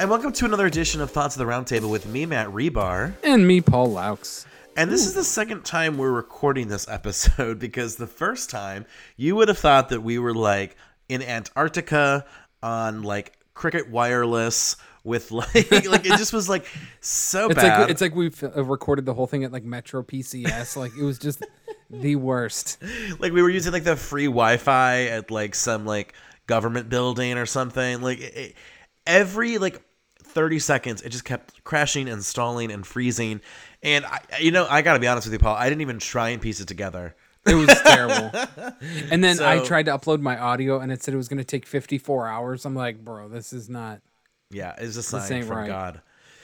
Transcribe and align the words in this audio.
And 0.00 0.08
welcome 0.10 0.32
to 0.32 0.44
another 0.44 0.66
edition 0.66 1.00
of 1.00 1.10
Thoughts 1.10 1.34
of 1.36 1.40
the 1.44 1.52
Roundtable 1.52 1.90
with 1.90 2.06
me, 2.06 2.24
Matt 2.24 2.48
Rebar. 2.48 3.14
And 3.24 3.46
me, 3.46 3.60
Paul 3.60 3.90
Laux. 3.90 4.46
And 4.76 4.90
this 4.92 5.04
is 5.06 5.14
the 5.14 5.24
second 5.24 5.64
time 5.64 5.98
we're 5.98 6.12
recording 6.12 6.68
this 6.68 6.86
episode 6.88 7.58
because 7.60 7.96
the 7.96 8.06
first 8.06 8.48
time 8.48 8.86
you 9.16 9.34
would 9.36 9.48
have 9.48 9.58
thought 9.58 9.88
that 9.88 10.02
we 10.02 10.18
were 10.20 10.34
like 10.34 10.76
in 11.08 11.20
Antarctica 11.22 12.24
on 12.62 13.02
like 13.02 13.36
cricket 13.54 13.90
wireless 13.90 14.76
with 15.02 15.30
like 15.32 15.54
like 15.54 16.06
it 16.06 16.16
just 16.16 16.32
was 16.32 16.48
like 16.48 16.64
so 17.00 17.46
It's 17.46 17.56
bad. 17.56 17.80
like 17.80 17.90
it's 17.90 18.00
like 18.00 18.14
we've 18.14 18.40
uh, 18.44 18.62
recorded 18.62 19.04
the 19.04 19.14
whole 19.14 19.26
thing 19.26 19.42
at 19.42 19.50
like 19.52 19.64
Metro 19.64 20.02
PCS. 20.02 20.76
like 20.76 20.92
it 20.96 21.02
was 21.02 21.18
just 21.18 21.44
the 21.90 22.14
worst. 22.16 22.80
like 23.18 23.32
we 23.32 23.42
were 23.42 23.50
using 23.50 23.72
like 23.72 23.84
the 23.84 23.96
free 23.96 24.26
Wi-Fi 24.26 25.06
at 25.06 25.30
like 25.32 25.56
some 25.56 25.84
like 25.86 26.14
government 26.46 26.88
building 26.88 27.36
or 27.36 27.46
something. 27.46 28.00
Like 28.00 28.20
it- 28.20 28.54
every 29.06 29.58
like 29.58 29.80
30 30.28 30.58
seconds, 30.58 31.02
it 31.02 31.10
just 31.10 31.24
kept 31.24 31.62
crashing 31.64 32.08
and 32.08 32.24
stalling 32.24 32.70
and 32.70 32.86
freezing. 32.86 33.40
And 33.82 34.04
I, 34.04 34.20
you 34.40 34.50
know, 34.50 34.66
I 34.68 34.82
gotta 34.82 34.98
be 34.98 35.06
honest 35.06 35.26
with 35.26 35.32
you, 35.32 35.38
Paul. 35.38 35.56
I 35.56 35.68
didn't 35.68 35.82
even 35.82 35.98
try 35.98 36.30
and 36.30 36.42
piece 36.42 36.60
it 36.60 36.68
together. 36.68 37.14
It 37.46 37.54
was 37.54 37.80
terrible. 37.82 38.30
And 39.10 39.24
then 39.24 39.40
I 39.40 39.64
tried 39.64 39.86
to 39.86 39.92
upload 39.96 40.20
my 40.20 40.38
audio, 40.38 40.80
and 40.80 40.92
it 40.92 41.02
said 41.02 41.14
it 41.14 41.16
was 41.16 41.28
going 41.28 41.38
to 41.38 41.44
take 41.44 41.66
54 41.66 42.28
hours. 42.28 42.64
I'm 42.64 42.74
like, 42.74 43.02
bro, 43.02 43.28
this 43.28 43.52
is 43.52 43.68
not. 43.68 44.00
Yeah, 44.50 44.74
it's 44.78 44.96
a 44.96 45.02
sign 45.02 45.42
from 45.44 45.58
right. 45.58 45.66
God. 45.66 46.00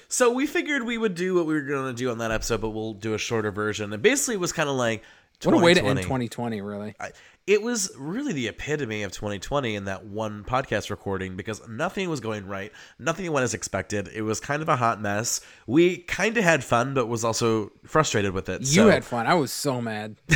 So 0.09 0.33
we 0.33 0.47
figured 0.47 0.85
we 0.85 0.99
would 0.99 1.15
do 1.15 1.35
what 1.35 1.47
we 1.47 1.55
were 1.55 1.63
going 1.63 1.95
to 1.95 1.97
do 1.97 2.11
on 2.11 2.19
that 2.19 2.31
episode, 2.31 2.61
but 2.61 2.71
we'll 2.71 2.95
do 2.95 3.15
a 3.15 3.19
shorter 3.19 3.51
version. 3.51 3.93
And 3.93 4.03
basically, 4.03 4.35
it 4.35 4.41
was 4.41 4.53
kind 4.53 4.69
of 4.69 4.77
like 4.77 5.03
What 5.47 5.55
a 5.55 5.59
way 5.59 5.75
to 5.75 5.81
end 5.81 5.99
2020. 6.01 6.29
2020, 6.29 6.61
really. 6.61 6.95
I- 7.01 7.13
it 7.47 7.61
was 7.61 7.93
really 7.99 8.33
the 8.33 8.49
epitome 8.49 9.03
of 9.03 9.13
2020 9.13 9.75
in 9.75 9.85
that 9.85 10.07
one 10.07 10.45
podcast 10.45 10.89
recording 10.89 11.37
because 11.37 11.67
nothing 11.69 12.09
was 12.09 12.21
going 12.21 12.47
right. 12.47 12.73
Nothing 12.99 13.31
went 13.33 13.45
as 13.45 13.53
expected. 13.53 14.09
It 14.09 14.23
was 14.23 14.41
kind 14.41 14.63
of 14.63 14.69
a 14.71 14.77
hot 14.77 14.99
mess. 15.01 15.43
We 15.67 15.99
kind 15.99 16.39
of 16.39 16.45
had 16.45 16.65
fun, 16.65 16.95
but 16.95 17.07
was 17.07 17.23
also 17.23 17.71
frustrated 17.85 18.33
with 18.33 18.49
it. 18.49 18.63
You 18.63 18.67
so, 18.67 18.89
had 18.89 19.05
fun. 19.05 19.27
I 19.27 19.35
was 19.35 19.53
so 19.53 19.83
mad. 19.83 20.17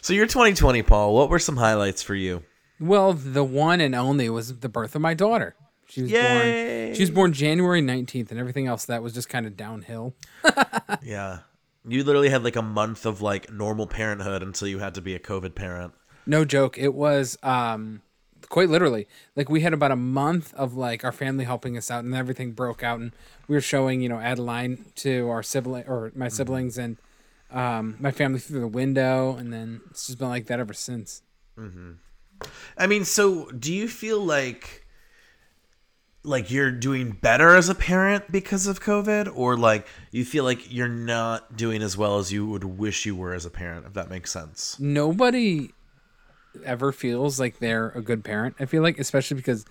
so 0.00 0.12
your 0.12 0.26
2020, 0.26 0.82
Paul. 0.82 1.14
What 1.14 1.30
were 1.30 1.38
some 1.38 1.56
highlights 1.56 2.02
for 2.02 2.16
you? 2.16 2.42
Well, 2.80 3.12
the 3.12 3.44
one 3.44 3.80
and 3.80 3.94
only 3.94 4.28
was 4.28 4.58
the 4.58 4.68
birth 4.68 4.96
of 4.96 5.02
my 5.02 5.14
daughter. 5.14 5.54
She 5.88 6.02
was 6.02 6.10
Yay! 6.10 6.86
born. 6.86 6.94
She 6.96 7.02
was 7.02 7.10
born 7.10 7.32
January 7.32 7.80
19th, 7.80 8.30
and 8.30 8.40
everything 8.40 8.66
else 8.66 8.86
that 8.86 9.04
was 9.04 9.12
just 9.12 9.28
kind 9.28 9.46
of 9.46 9.56
downhill. 9.56 10.14
Yeah, 11.02 11.40
you 11.86 12.04
literally 12.04 12.28
had 12.28 12.44
like 12.44 12.56
a 12.56 12.62
month 12.62 13.06
of 13.06 13.22
like 13.22 13.50
normal 13.52 13.86
parenthood 13.86 14.42
until 14.42 14.68
you 14.68 14.78
had 14.78 14.94
to 14.94 15.00
be 15.00 15.14
a 15.14 15.18
COVID 15.18 15.54
parent. 15.54 15.94
No 16.26 16.44
joke. 16.44 16.78
It 16.78 16.94
was 16.94 17.38
um 17.42 18.02
quite 18.48 18.68
literally 18.68 19.08
like 19.34 19.48
we 19.48 19.60
had 19.60 19.72
about 19.72 19.90
a 19.90 19.96
month 19.96 20.54
of 20.54 20.74
like 20.76 21.04
our 21.04 21.12
family 21.12 21.44
helping 21.44 21.76
us 21.76 21.90
out 21.90 22.04
and 22.04 22.14
everything 22.14 22.52
broke 22.52 22.82
out 22.82 23.00
and 23.00 23.12
we 23.48 23.56
were 23.56 23.60
showing 23.60 24.00
you 24.00 24.08
know 24.08 24.20
Adeline 24.20 24.84
to 24.96 25.28
our 25.28 25.42
sibling 25.42 25.84
or 25.88 26.12
my 26.14 26.28
siblings 26.28 26.78
and 26.78 26.96
um 27.50 27.96
my 27.98 28.10
family 28.12 28.38
through 28.38 28.60
the 28.60 28.68
window 28.68 29.34
and 29.36 29.52
then 29.52 29.80
it's 29.90 30.06
just 30.06 30.18
been 30.18 30.28
like 30.28 30.46
that 30.46 30.60
ever 30.60 30.72
since. 30.74 31.22
I 32.76 32.86
mean, 32.86 33.04
so 33.04 33.50
do 33.50 33.72
you 33.72 33.88
feel 33.88 34.20
like 34.20 34.85
like 36.26 36.50
you're 36.50 36.72
doing 36.72 37.12
better 37.12 37.54
as 37.54 37.68
a 37.68 37.74
parent 37.74 38.30
because 38.30 38.66
of 38.66 38.80
COVID 38.82 39.34
or 39.34 39.56
like 39.56 39.86
you 40.10 40.24
feel 40.24 40.44
like 40.44 40.72
you're 40.72 40.88
not 40.88 41.56
doing 41.56 41.82
as 41.82 41.96
well 41.96 42.18
as 42.18 42.32
you 42.32 42.46
would 42.46 42.64
wish 42.64 43.06
you 43.06 43.14
were 43.14 43.32
as 43.32 43.46
a 43.46 43.50
parent, 43.50 43.86
if 43.86 43.94
that 43.94 44.10
makes 44.10 44.32
sense? 44.32 44.78
Nobody 44.80 45.70
ever 46.64 46.90
feels 46.92 47.38
like 47.38 47.58
they're 47.58 47.90
a 47.90 48.02
good 48.02 48.24
parent. 48.24 48.56
I 48.58 48.66
feel 48.66 48.82
like 48.82 48.98
especially 48.98 49.36
because 49.36 49.64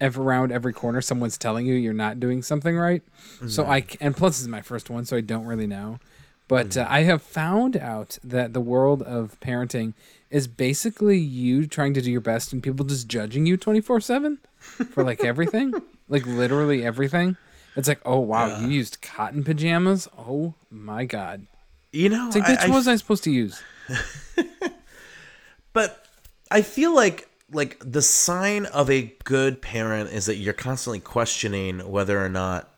every 0.00 0.24
around 0.24 0.52
every 0.52 0.72
corner 0.72 1.00
someone's 1.00 1.38
telling 1.38 1.64
you 1.64 1.74
you're 1.74 1.92
not 1.92 2.20
doing 2.20 2.42
something 2.42 2.76
right. 2.76 3.02
So 3.48 3.64
I 3.64 3.84
and 4.00 4.16
plus 4.16 4.34
this 4.34 4.42
is 4.42 4.48
my 4.48 4.62
first 4.62 4.90
one 4.90 5.04
so 5.04 5.16
I 5.16 5.20
don't 5.20 5.46
really 5.46 5.66
know. 5.66 5.98
But 6.48 6.76
uh, 6.76 6.86
I 6.90 7.04
have 7.04 7.22
found 7.22 7.76
out 7.76 8.18
that 8.22 8.52
the 8.52 8.60
world 8.60 9.00
of 9.02 9.40
parenting 9.40 9.94
is 10.28 10.46
basically 10.48 11.18
you 11.18 11.66
trying 11.66 11.94
to 11.94 12.02
do 12.02 12.10
your 12.10 12.20
best 12.20 12.52
and 12.52 12.62
people 12.62 12.84
just 12.84 13.08
judging 13.08 13.46
you 13.46 13.56
24/7 13.56 14.38
for 14.90 15.02
like 15.04 15.24
everything. 15.24 15.72
like 16.12 16.26
literally 16.26 16.84
everything. 16.84 17.36
It's 17.74 17.88
like, 17.88 18.00
"Oh 18.04 18.20
wow, 18.20 18.60
you 18.60 18.68
used 18.68 19.00
cotton 19.02 19.42
pajamas? 19.42 20.06
Oh 20.16 20.54
my 20.70 21.04
god." 21.06 21.46
You 21.90 22.08
know, 22.08 22.26
It's 22.28 22.36
like, 22.36 22.44
I- 22.48 22.52
bitch, 22.56 22.64
I 22.64 22.68
what 22.68 22.76
was 22.76 22.88
I 22.88 22.96
supposed 22.96 23.24
to 23.24 23.30
use? 23.32 23.60
But 25.72 26.06
I 26.50 26.62
feel 26.62 26.94
like 26.94 27.28
like 27.50 27.78
the 27.84 28.02
sign 28.02 28.66
of 28.66 28.90
a 28.90 29.14
good 29.24 29.60
parent 29.62 30.10
is 30.10 30.26
that 30.26 30.36
you're 30.36 30.52
constantly 30.54 31.00
questioning 31.00 31.80
whether 31.90 32.22
or 32.22 32.28
not 32.28 32.68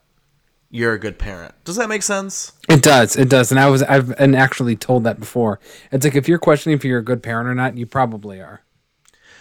you're 0.70 0.92
a 0.92 0.98
good 0.98 1.18
parent. 1.18 1.54
Does 1.64 1.76
that 1.76 1.88
make 1.88 2.02
sense? 2.02 2.52
It 2.68 2.82
does. 2.82 3.16
It 3.16 3.28
does. 3.28 3.50
And 3.50 3.58
I 3.60 3.68
was 3.68 3.82
I've 3.82 4.10
and 4.18 4.34
actually 4.36 4.76
told 4.76 5.04
that 5.04 5.18
before. 5.20 5.58
It's 5.92 6.04
like 6.04 6.14
if 6.14 6.28
you're 6.28 6.38
questioning 6.38 6.76
if 6.76 6.84
you're 6.84 6.98
a 6.98 7.04
good 7.04 7.22
parent 7.22 7.48
or 7.48 7.54
not, 7.54 7.76
you 7.76 7.86
probably 7.86 8.40
are. 8.40 8.62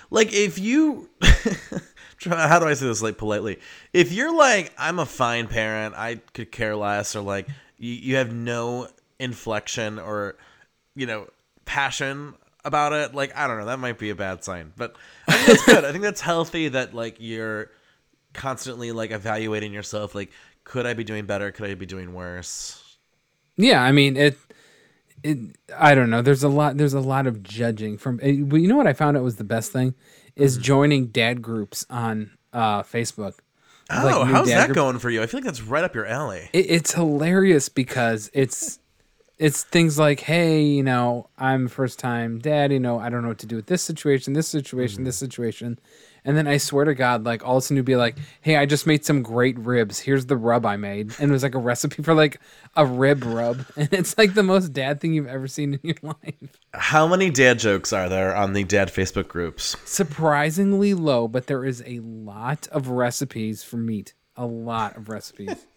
Like 0.09 0.33
if 0.33 0.57
you 0.59 1.09
how 2.25 2.59
do 2.59 2.67
I 2.67 2.73
say 2.73 2.85
this 2.85 3.01
like 3.01 3.17
politely? 3.17 3.59
If 3.91 4.11
you're 4.11 4.35
like 4.35 4.73
I'm 4.77 4.99
a 4.99 5.05
fine 5.05 5.47
parent, 5.47 5.95
I 5.95 6.15
could 6.33 6.51
care 6.51 6.75
less 6.75 7.15
or 7.15 7.21
like 7.21 7.47
you, 7.77 7.93
you 7.93 8.15
have 8.15 8.33
no 8.33 8.87
inflection 9.19 9.99
or 9.99 10.35
you 10.95 11.05
know 11.05 11.27
passion 11.65 12.35
about 12.65 12.93
it, 12.93 13.13
like 13.13 13.35
I 13.35 13.47
don't 13.47 13.59
know, 13.59 13.65
that 13.65 13.79
might 13.79 13.97
be 13.97 14.09
a 14.09 14.15
bad 14.15 14.43
sign. 14.43 14.73
But 14.77 14.95
I 15.27 15.33
think 15.33 15.47
that's 15.47 15.65
good. 15.65 15.85
I 15.85 15.91
think 15.91 16.03
that's 16.03 16.21
healthy 16.21 16.69
that 16.69 16.93
like 16.93 17.17
you're 17.19 17.71
constantly 18.33 18.91
like 18.91 19.11
evaluating 19.11 19.73
yourself 19.73 20.15
like 20.15 20.31
could 20.63 20.85
I 20.85 20.93
be 20.93 21.03
doing 21.03 21.25
better? 21.25 21.51
Could 21.51 21.69
I 21.69 21.75
be 21.75 21.85
doing 21.85 22.13
worse? 22.13 22.97
Yeah, 23.57 23.81
I 23.81 23.91
mean 23.91 24.17
it 24.17 24.37
it 25.23 25.37
I 25.77 25.95
don't 25.95 26.09
know. 26.09 26.21
There's 26.21 26.43
a 26.43 26.49
lot 26.49 26.77
there's 26.77 26.93
a 26.93 26.99
lot 26.99 27.27
of 27.27 27.43
judging 27.43 27.97
from 27.97 28.19
eh, 28.21 28.41
well, 28.41 28.61
you 28.61 28.67
know 28.67 28.77
what 28.77 28.87
I 28.87 28.93
found 28.93 29.17
out 29.17 29.23
was 29.23 29.35
the 29.35 29.43
best 29.43 29.71
thing 29.71 29.93
is 30.35 30.57
joining 30.57 31.07
dad 31.07 31.41
groups 31.41 31.85
on 31.89 32.31
uh 32.51 32.83
Facebook. 32.83 33.35
Oh, 33.89 34.05
Like, 34.05 34.27
how's 34.31 34.47
that 34.47 34.67
group- 34.67 34.75
going 34.75 34.99
for 34.99 35.09
you? 35.09 35.21
I 35.21 35.25
feel 35.25 35.39
like 35.39 35.45
that's 35.45 35.61
right 35.61 35.83
up 35.83 35.93
your 35.93 36.05
alley. 36.05 36.49
It, 36.53 36.65
it's 36.69 36.93
hilarious 36.93 37.67
because 37.69 38.29
it's 38.33 38.79
it's 39.43 39.61
things 39.61 39.99
like, 39.99 40.21
hey, 40.21 40.61
you 40.61 40.83
know, 40.83 41.27
I'm 41.37 41.67
first 41.67 41.99
time 41.99 42.39
dad, 42.39 42.71
you 42.71 42.79
know, 42.79 42.97
I 42.97 43.09
don't 43.09 43.23
know 43.23 43.27
what 43.27 43.39
to 43.39 43.45
do 43.45 43.57
with 43.57 43.65
this 43.65 43.81
situation, 43.81 44.31
this 44.31 44.47
situation, 44.47 45.03
this 45.03 45.17
mm-hmm. 45.17 45.25
situation. 45.25 45.79
And 46.23 46.37
then 46.37 46.47
I 46.47 46.55
swear 46.55 46.85
to 46.85 46.95
God, 46.95 47.25
like 47.25 47.45
all 47.45 47.57
of 47.57 47.57
a 47.57 47.61
sudden 47.63 47.75
you'd 47.75 47.85
be 47.85 47.97
like, 47.97 48.17
hey, 48.39 48.55
I 48.55 48.65
just 48.65 48.87
made 48.87 49.03
some 49.03 49.21
great 49.21 49.59
ribs. 49.59 49.99
Here's 49.99 50.27
the 50.27 50.37
rub 50.37 50.65
I 50.65 50.77
made. 50.77 51.13
And 51.19 51.29
it 51.29 51.33
was 51.33 51.43
like 51.43 51.55
a 51.55 51.59
recipe 51.59 52.01
for 52.01 52.13
like 52.13 52.39
a 52.77 52.85
rib 52.85 53.25
rub. 53.25 53.65
And 53.75 53.91
it's 53.91 54.17
like 54.17 54.33
the 54.33 54.43
most 54.43 54.71
dad 54.71 55.01
thing 55.01 55.13
you've 55.13 55.27
ever 55.27 55.49
seen 55.49 55.73
in 55.73 55.79
your 55.83 55.97
life. 56.23 56.61
How 56.73 57.05
many 57.05 57.29
dad 57.29 57.59
jokes 57.59 57.91
are 57.91 58.07
there 58.07 58.33
on 58.33 58.53
the 58.53 58.63
dad 58.63 58.93
Facebook 58.93 59.27
groups? 59.27 59.75
Surprisingly 59.83 60.93
low, 60.93 61.27
but 61.27 61.47
there 61.47 61.65
is 61.65 61.83
a 61.85 61.99
lot 61.99 62.69
of 62.71 62.87
recipes 62.87 63.61
for 63.61 63.75
meat. 63.75 64.13
A 64.37 64.45
lot 64.45 64.95
of 64.95 65.09
recipes. 65.09 65.67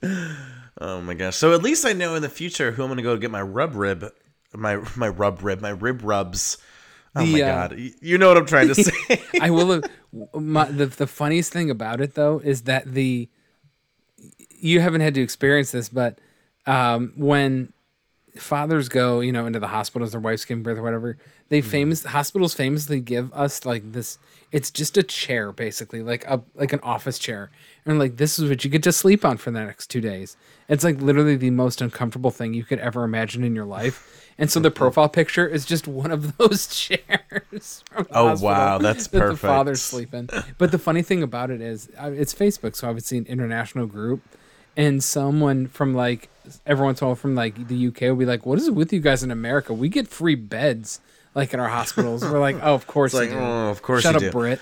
Oh 0.78 1.00
my 1.00 1.14
gosh! 1.14 1.36
So 1.36 1.54
at 1.54 1.62
least 1.62 1.86
I 1.86 1.92
know 1.92 2.14
in 2.14 2.22
the 2.22 2.28
future 2.28 2.72
who 2.72 2.82
I'm 2.82 2.88
going 2.88 2.98
to 2.98 3.02
go 3.02 3.16
get 3.16 3.30
my 3.30 3.42
rub 3.42 3.74
rib, 3.74 4.04
my 4.54 4.76
my 4.96 5.08
rub 5.08 5.42
rib, 5.42 5.60
my 5.60 5.70
rib 5.70 6.02
rubs. 6.02 6.58
Oh 7.14 7.24
my 7.24 7.40
uh, 7.40 7.46
god! 7.68 7.78
You 8.00 8.18
know 8.18 8.28
what 8.28 8.36
I'm 8.36 8.46
trying 8.46 8.68
to 8.68 8.74
say? 8.74 9.22
I 9.40 9.50
will. 9.50 9.80
My, 10.34 10.66
the 10.66 10.86
the 10.86 11.06
funniest 11.06 11.52
thing 11.52 11.70
about 11.70 12.00
it 12.00 12.14
though 12.14 12.40
is 12.44 12.62
that 12.62 12.92
the 12.92 13.28
you 14.58 14.80
haven't 14.80 15.00
had 15.00 15.14
to 15.14 15.22
experience 15.22 15.70
this, 15.72 15.88
but 15.88 16.18
um, 16.66 17.12
when 17.16 17.72
fathers 18.36 18.88
go, 18.88 19.20
you 19.20 19.32
know, 19.32 19.46
into 19.46 19.60
the 19.60 19.68
hospitals, 19.68 20.12
their 20.12 20.20
wives 20.20 20.44
giving 20.44 20.62
birth 20.62 20.78
or 20.78 20.82
whatever, 20.82 21.16
they 21.48 21.60
famous 21.60 22.04
hospitals 22.04 22.54
famously 22.54 23.00
give 23.00 23.32
us 23.32 23.64
like 23.64 23.92
this. 23.92 24.18
It's 24.52 24.70
just 24.70 24.96
a 24.96 25.02
chair, 25.02 25.50
basically, 25.52 26.02
like 26.02 26.24
a 26.26 26.40
like 26.54 26.72
an 26.72 26.80
office 26.82 27.18
chair, 27.18 27.50
and 27.84 27.98
like 27.98 28.16
this 28.16 28.38
is 28.38 28.48
what 28.48 28.64
you 28.64 28.70
get 28.70 28.82
to 28.84 28.92
sleep 28.92 29.24
on 29.24 29.36
for 29.38 29.50
the 29.50 29.64
next 29.64 29.88
two 29.88 30.00
days. 30.00 30.36
It's 30.68 30.84
like 30.84 31.00
literally 31.00 31.36
the 31.36 31.50
most 31.50 31.80
uncomfortable 31.80 32.30
thing 32.30 32.54
you 32.54 32.64
could 32.64 32.78
ever 32.78 33.02
imagine 33.04 33.42
in 33.44 33.54
your 33.56 33.64
life. 33.64 34.32
And 34.38 34.50
so 34.50 34.60
the 34.60 34.70
profile 34.82 35.08
picture 35.08 35.46
is 35.46 35.64
just 35.64 35.88
one 35.88 36.10
of 36.12 36.36
those 36.36 36.66
chairs. 36.68 37.82
Oh, 38.10 38.36
wow, 38.40 38.78
that's 38.78 39.08
that 39.08 39.30
The 39.30 39.36
father's 39.36 39.90
perfect. 39.90 40.30
sleeping. 40.30 40.44
But 40.58 40.70
the 40.72 40.78
funny 40.78 41.02
thing 41.02 41.22
about 41.22 41.50
it 41.50 41.60
is, 41.60 41.88
uh, 42.00 42.10
it's 42.14 42.32
Facebook, 42.34 42.76
so 42.76 42.88
obviously 42.88 43.18
an 43.18 43.26
international 43.26 43.86
group, 43.86 44.22
and 44.76 45.02
someone 45.02 45.66
from 45.66 45.94
like 45.94 46.28
every 46.64 46.84
once 46.84 47.00
in 47.00 47.04
a 47.06 47.08
while 47.08 47.14
from 47.16 47.34
like 47.34 47.66
the 47.68 47.88
UK 47.88 48.02
will 48.02 48.16
be 48.16 48.26
like, 48.26 48.46
"What 48.46 48.58
is 48.58 48.68
it 48.68 48.74
with 48.74 48.92
you 48.92 49.00
guys 49.00 49.22
in 49.24 49.30
America? 49.32 49.72
We 49.74 49.88
get 49.88 50.06
free 50.06 50.34
beds 50.36 51.00
like 51.36 51.54
in 51.54 51.60
our 51.60 51.68
hospitals." 51.68 52.24
We're 52.24 52.40
like, 52.40 52.56
"Oh, 52.62 52.74
of 52.74 52.88
course 52.88 53.14
like, 53.14 53.30
do." 53.30 53.38
oh, 53.38 53.70
of 53.70 53.82
course 53.82 54.02
Shut 54.02 54.16
up, 54.16 54.20
do. 54.22 54.32
Brit. 54.32 54.60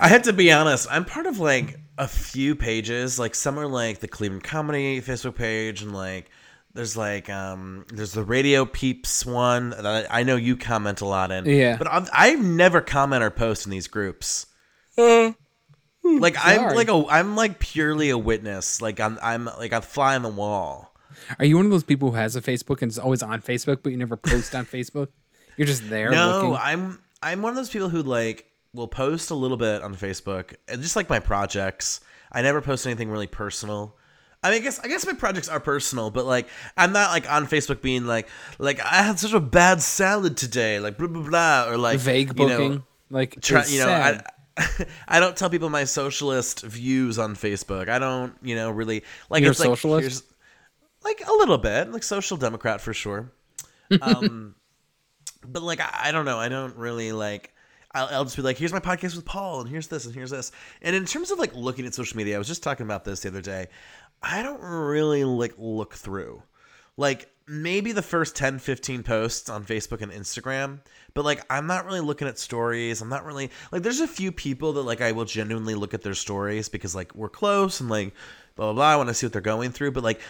I 0.00 0.08
had 0.08 0.24
to 0.24 0.32
be 0.32 0.52
honest. 0.52 0.86
I'm 0.90 1.04
part 1.04 1.26
of 1.26 1.38
like 1.40 1.78
a 1.98 2.06
few 2.08 2.54
pages. 2.54 3.18
Like 3.18 3.34
some 3.34 3.58
are 3.58 3.66
like 3.66 3.98
the 4.00 4.08
Cleveland 4.08 4.44
Comedy 4.44 5.00
Facebook 5.00 5.34
page, 5.36 5.82
and 5.82 5.92
like 5.92 6.30
there's 6.74 6.96
like 6.96 7.28
um 7.30 7.84
there's 7.92 8.12
the 8.12 8.24
Radio 8.24 8.64
Peeps 8.64 9.24
one 9.26 9.70
that 9.70 9.86
I 9.86 10.20
I 10.20 10.22
know 10.22 10.36
you 10.36 10.56
comment 10.56 11.00
a 11.00 11.06
lot 11.06 11.30
in. 11.30 11.44
Yeah. 11.46 11.76
but 11.76 11.86
I've, 11.90 12.08
I've 12.12 12.44
never 12.44 12.80
comment 12.80 13.22
or 13.22 13.30
post 13.30 13.66
in 13.66 13.70
these 13.70 13.86
groups. 13.88 14.46
like 14.96 15.36
I'm 16.04 16.56
Sorry. 16.56 16.74
like 16.74 16.88
a 16.88 17.04
I'm 17.08 17.36
like 17.36 17.58
purely 17.60 18.10
a 18.10 18.18
witness. 18.18 18.80
Like 18.82 19.00
I'm 19.00 19.18
I'm 19.22 19.44
like 19.44 19.72
a 19.72 19.80
fly 19.82 20.14
on 20.16 20.22
the 20.22 20.28
wall. 20.28 20.92
Are 21.38 21.44
you 21.44 21.56
one 21.56 21.66
of 21.66 21.70
those 21.70 21.84
people 21.84 22.10
who 22.10 22.16
has 22.16 22.34
a 22.34 22.40
Facebook 22.40 22.82
and 22.82 22.90
is 22.90 22.98
always 22.98 23.22
on 23.22 23.42
Facebook, 23.42 23.78
but 23.82 23.90
you 23.92 23.98
never 23.98 24.16
post 24.16 24.54
on 24.54 24.66
Facebook? 24.76 25.08
You're 25.56 25.66
just 25.66 25.88
there 25.88 26.10
No, 26.10 26.48
looking. 26.50 26.56
I'm 26.62 26.98
I'm 27.22 27.42
one 27.42 27.50
of 27.50 27.56
those 27.56 27.70
people 27.70 27.88
who 27.88 28.02
like 28.02 28.46
will 28.74 28.88
post 28.88 29.30
a 29.30 29.34
little 29.34 29.56
bit 29.56 29.82
on 29.82 29.94
Facebook, 29.94 30.54
and 30.68 30.82
just 30.82 30.96
like 30.96 31.08
my 31.08 31.20
projects. 31.20 32.00
I 32.30 32.40
never 32.42 32.62
post 32.62 32.86
anything 32.86 33.10
really 33.10 33.26
personal. 33.26 33.94
I 34.42 34.50
mean, 34.50 34.60
I 34.60 34.64
guess 34.64 34.80
I 34.80 34.88
guess 34.88 35.06
my 35.06 35.12
projects 35.12 35.48
are 35.48 35.60
personal, 35.60 36.10
but 36.10 36.24
like 36.24 36.48
I'm 36.76 36.92
not 36.92 37.10
like 37.10 37.30
on 37.30 37.46
Facebook 37.46 37.80
being 37.82 38.06
like 38.06 38.28
like 38.58 38.80
I 38.80 39.02
had 39.02 39.18
such 39.18 39.34
a 39.34 39.40
bad 39.40 39.80
salad 39.82 40.36
today, 40.36 40.80
like 40.80 40.98
blah 40.98 41.06
blah 41.08 41.22
blah, 41.22 41.66
or 41.68 41.76
like 41.76 42.00
Vague 42.00 42.36
you 42.38 42.48
know, 42.48 42.58
booking, 42.58 42.82
like 43.10 43.40
try, 43.40 43.64
you 43.66 43.78
know, 43.78 43.86
sad. 43.86 44.24
I, 44.56 44.86
I 45.08 45.20
don't 45.20 45.36
tell 45.36 45.48
people 45.48 45.70
my 45.70 45.84
socialist 45.84 46.62
views 46.62 47.18
on 47.18 47.36
Facebook. 47.36 47.88
I 47.88 47.98
don't, 47.98 48.34
you 48.42 48.54
know, 48.56 48.70
really 48.70 49.04
like 49.30 49.42
You're 49.42 49.52
it's 49.52 49.60
a 49.60 49.68
like 49.68 49.78
socialist? 49.78 50.24
like 51.04 51.22
a 51.26 51.32
little 51.32 51.58
bit, 51.58 51.92
like 51.92 52.02
social 52.02 52.36
democrat 52.36 52.80
for 52.80 52.94
sure. 52.94 53.30
Um, 54.00 54.54
but 55.46 55.62
like 55.62 55.80
I, 55.80 56.08
I 56.08 56.12
don't 56.12 56.24
know, 56.24 56.38
I 56.38 56.48
don't 56.48 56.76
really 56.76 57.12
like. 57.12 57.52
I'll, 57.94 58.08
I'll 58.10 58.24
just 58.24 58.36
be 58.36 58.42
like, 58.42 58.56
here's 58.56 58.72
my 58.72 58.80
podcast 58.80 59.16
with 59.16 59.26
Paul, 59.26 59.60
and 59.60 59.68
here's 59.68 59.88
this, 59.88 60.06
and 60.06 60.14
here's 60.14 60.30
this. 60.30 60.50
And 60.80 60.96
in 60.96 61.04
terms 61.04 61.30
of 61.30 61.38
like 61.38 61.54
looking 61.54 61.84
at 61.86 61.94
social 61.94 62.16
media, 62.16 62.36
I 62.36 62.38
was 62.38 62.48
just 62.48 62.62
talking 62.62 62.86
about 62.86 63.04
this 63.04 63.20
the 63.20 63.28
other 63.28 63.42
day. 63.42 63.66
I 64.22 64.42
don't 64.42 64.62
really 64.62 65.24
like 65.24 65.54
look 65.58 65.94
through. 65.94 66.42
Like 66.96 67.28
maybe 67.46 67.92
the 67.92 68.02
first 68.02 68.36
10, 68.36 68.58
15 68.58 69.02
posts 69.02 69.50
on 69.50 69.64
Facebook 69.64 70.00
and 70.00 70.12
Instagram, 70.12 70.80
but 71.14 71.24
like 71.24 71.44
I'm 71.50 71.66
not 71.66 71.84
really 71.84 72.00
looking 72.00 72.28
at 72.28 72.38
stories. 72.38 73.02
I'm 73.02 73.08
not 73.08 73.24
really 73.24 73.50
like 73.70 73.82
there's 73.82 74.00
a 74.00 74.08
few 74.08 74.32
people 74.32 74.74
that 74.74 74.82
like 74.82 75.00
I 75.00 75.12
will 75.12 75.24
genuinely 75.24 75.74
look 75.74 75.94
at 75.94 76.02
their 76.02 76.14
stories 76.14 76.68
because 76.68 76.94
like 76.94 77.14
we're 77.14 77.28
close 77.28 77.80
and 77.80 77.90
like 77.90 78.14
blah 78.54 78.66
blah 78.66 78.74
blah. 78.74 78.92
I 78.92 78.96
want 78.96 79.08
to 79.08 79.14
see 79.14 79.26
what 79.26 79.32
they're 79.32 79.42
going 79.42 79.72
through, 79.72 79.92
but 79.92 80.04
like 80.04 80.20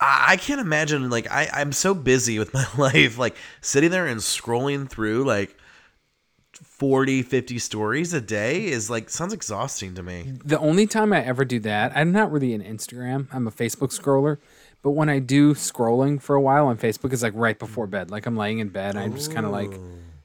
I, 0.00 0.32
I 0.32 0.36
can't 0.36 0.60
imagine 0.60 1.10
like 1.10 1.30
I, 1.30 1.48
I'm 1.52 1.72
so 1.72 1.94
busy 1.94 2.38
with 2.38 2.52
my 2.54 2.66
life, 2.76 3.18
like 3.18 3.36
sitting 3.60 3.90
there 3.90 4.06
and 4.06 4.20
scrolling 4.20 4.88
through 4.88 5.24
like 5.24 5.56
40, 6.52 7.22
50 7.22 7.58
stories 7.58 8.12
a 8.12 8.20
day 8.20 8.66
is 8.66 8.90
like 8.90 9.08
sounds 9.08 9.32
exhausting 9.32 9.94
to 9.94 10.02
me. 10.02 10.34
the 10.44 10.58
only 10.58 10.86
time 10.86 11.12
I 11.12 11.22
ever 11.24 11.44
do 11.44 11.60
that, 11.60 11.92
I'm 11.94 12.12
not 12.12 12.32
really 12.32 12.54
an 12.54 12.62
Instagram. 12.62 13.28
I'm 13.32 13.46
a 13.46 13.52
Facebook 13.52 13.96
scroller. 13.98 14.38
But 14.82 14.90
when 14.90 15.08
I 15.08 15.20
do 15.20 15.54
scrolling 15.54 16.20
for 16.20 16.34
a 16.34 16.40
while 16.40 16.66
on 16.66 16.76
Facebook, 16.76 17.12
it's 17.12 17.22
like 17.22 17.34
right 17.36 17.56
before 17.58 17.86
bed. 17.86 18.10
Like 18.10 18.26
I'm 18.26 18.36
laying 18.36 18.58
in 18.58 18.68
bed, 18.68 18.96
I'm 18.96 19.14
just 19.14 19.32
kind 19.32 19.46
of 19.46 19.52
like 19.52 19.72
oh. 19.72 19.80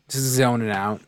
just 0.10 0.24
zoning 0.24 0.72
out. 0.72 1.00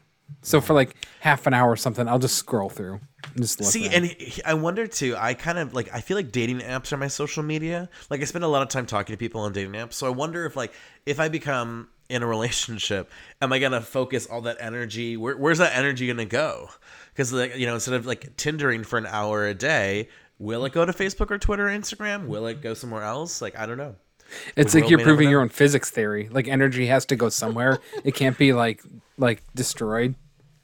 So 0.42 0.62
for 0.62 0.74
like 0.74 0.96
half 1.22 1.48
an 1.48 1.54
hour 1.54 1.72
or 1.72 1.76
something, 1.76 2.08
I'll 2.08 2.20
just 2.20 2.36
scroll 2.36 2.70
through. 2.70 3.00
Just 3.40 3.64
See, 3.64 3.88
and 3.88 4.06
he- 4.06 4.44
I 4.44 4.54
wonder 4.54 4.88
too. 4.88 5.16
I 5.18 5.34
kind 5.34 5.58
of 5.58 5.74
like. 5.74 5.94
I 5.94 6.02
feel 6.02 6.18
like 6.18 6.32
dating 6.32 6.60
apps 6.60 6.92
are 6.92 6.98
my 6.98 7.08
social 7.08 7.44
media. 7.44 7.90
Like 8.10 8.22
I 8.22 8.26
spend 8.26 8.44
a 8.44 8.48
lot 8.48 8.62
of 8.62 8.70
time 8.70 8.86
talking 8.86 9.14
to 9.14 9.18
people 9.18 9.42
on 9.42 9.54
dating 9.54 9.74
apps. 9.74 9.94
So 9.94 10.08
I 10.08 10.10
wonder 10.10 10.46
if 10.46 10.56
like 10.56 10.74
if 11.06 11.20
I 11.20 11.30
become 11.30 11.90
in 12.10 12.24
a 12.24 12.28
relationship, 12.28 13.10
am 13.42 13.54
I 13.54 13.60
gonna 13.60 13.82
focus 13.82 14.26
all 14.26 14.42
that 14.42 14.58
energy? 14.60 15.16
Where, 15.18 15.38
where's 15.38 15.60
that 15.60 15.76
energy 15.76 16.08
gonna 16.08 16.26
go? 16.26 16.70
Because 17.14 17.32
like 17.34 17.56
you 17.58 17.66
know, 17.66 17.76
instead 17.76 17.96
of 17.96 18.06
like 18.06 18.36
Tindering 18.38 18.86
for 18.86 18.98
an 18.98 19.06
hour 19.06 19.48
a 19.48 19.54
day, 19.54 20.10
will 20.40 20.66
it 20.66 20.74
go 20.74 20.86
to 20.86 20.92
Facebook 20.94 21.32
or 21.32 21.38
Twitter 21.38 21.68
or 21.68 21.72
Instagram? 21.72 22.28
Will 22.28 22.48
it 22.48 22.62
go 22.62 22.74
somewhere 22.74 23.04
else? 23.04 23.42
Like 23.42 23.58
I 23.58 23.66
don't 23.66 23.78
know. 23.78 23.96
It's 24.56 24.74
We 24.76 24.82
like 24.82 24.90
you're 24.90 25.00
proving 25.00 25.30
your 25.30 25.42
own 25.42 25.50
physics 25.50 25.90
theory. 25.90 26.30
Like 26.30 26.48
energy 26.48 26.86
has 26.88 27.06
to 27.08 27.16
go 27.16 27.30
somewhere. 27.30 27.80
it 28.04 28.16
can't 28.16 28.38
be 28.38 28.54
like 28.54 28.84
like 29.18 29.42
destroyed. 29.56 30.16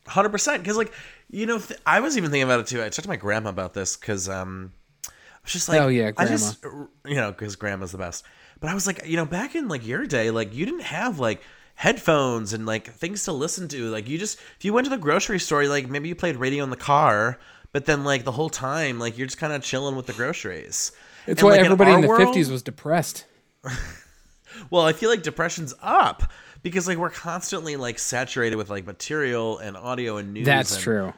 Hundred 0.08 0.30
percent. 0.30 0.62
Because 0.62 0.78
like 0.78 0.94
you 1.30 1.46
know, 1.46 1.60
th- 1.60 1.80
I 1.86 2.00
was 2.00 2.18
even 2.18 2.30
thinking 2.32 2.44
about 2.44 2.62
it 2.62 2.68
too. 2.68 2.82
I 2.82 2.90
talked 2.90 3.04
to 3.04 3.10
my 3.10 3.16
grandma 3.16 3.50
about 3.50 3.74
this 3.74 3.96
because 3.98 4.30
um, 4.30 4.72
I 5.08 5.12
was 5.44 5.54
just 5.54 5.70
like, 5.70 5.82
Oh, 5.82 5.88
yeah, 5.88 6.12
I 6.18 6.26
just 6.26 6.64
you 7.06 7.16
know, 7.16 7.32
because 7.32 7.56
grandma's 7.56 7.92
the 7.92 7.98
best. 7.98 8.24
But 8.60 8.70
I 8.70 8.74
was 8.74 8.88
like, 8.88 9.06
you 9.06 9.18
know, 9.18 9.26
back 9.26 9.56
in 9.56 9.68
like 9.68 9.86
your 9.86 10.06
day, 10.06 10.32
like 10.32 10.54
you 10.54 10.66
didn't 10.66 10.84
have 10.84 11.20
like 11.20 11.42
headphones 11.76 12.54
and 12.54 12.66
like 12.66 12.90
things 12.94 13.26
to 13.26 13.34
listen 13.34 13.68
to. 13.70 13.90
Like 13.90 14.08
you 14.08 14.18
just 14.18 14.40
if 14.58 14.64
you 14.66 14.72
went 14.74 14.86
to 14.86 14.90
the 14.92 14.98
grocery 14.98 15.40
store, 15.40 15.66
like 15.68 15.90
maybe 15.90 16.08
you 16.08 16.16
played 16.16 16.38
radio 16.38 16.64
in 16.64 16.70
the 16.70 16.78
car, 16.78 17.38
but 17.74 17.86
then 17.86 18.04
like 18.04 18.24
the 18.24 18.32
whole 18.32 18.50
time, 18.50 18.98
like 19.00 19.18
you're 19.18 19.28
just 19.28 19.38
kind 19.38 19.52
of 19.52 19.62
chilling 19.62 19.96
with 19.96 20.06
the 20.06 20.14
groceries. 20.14 20.92
It's 21.28 21.42
And, 21.42 21.50
why 21.50 21.58
like, 21.58 21.66
everybody 21.66 21.92
in 21.92 21.96
our 21.98 22.02
the 22.04 22.08
world- 22.08 22.36
50s 22.36 22.50
was 22.50 22.62
depressed. 22.62 23.26
well, 24.70 24.84
I 24.84 24.94
feel 24.94 25.10
like 25.10 25.24
depression's 25.24 25.74
up 25.82 26.32
because 26.66 26.88
like 26.88 26.98
we're 26.98 27.12
constantly 27.12 27.76
like 27.78 28.00
saturated 28.00 28.56
with 28.58 28.70
like 28.70 28.86
material 28.86 29.60
and 29.60 29.78
audio 29.78 30.18
and 30.18 30.34
news. 30.34 30.46
That's 30.46 30.74
and- 30.74 30.84
true. 30.84 31.14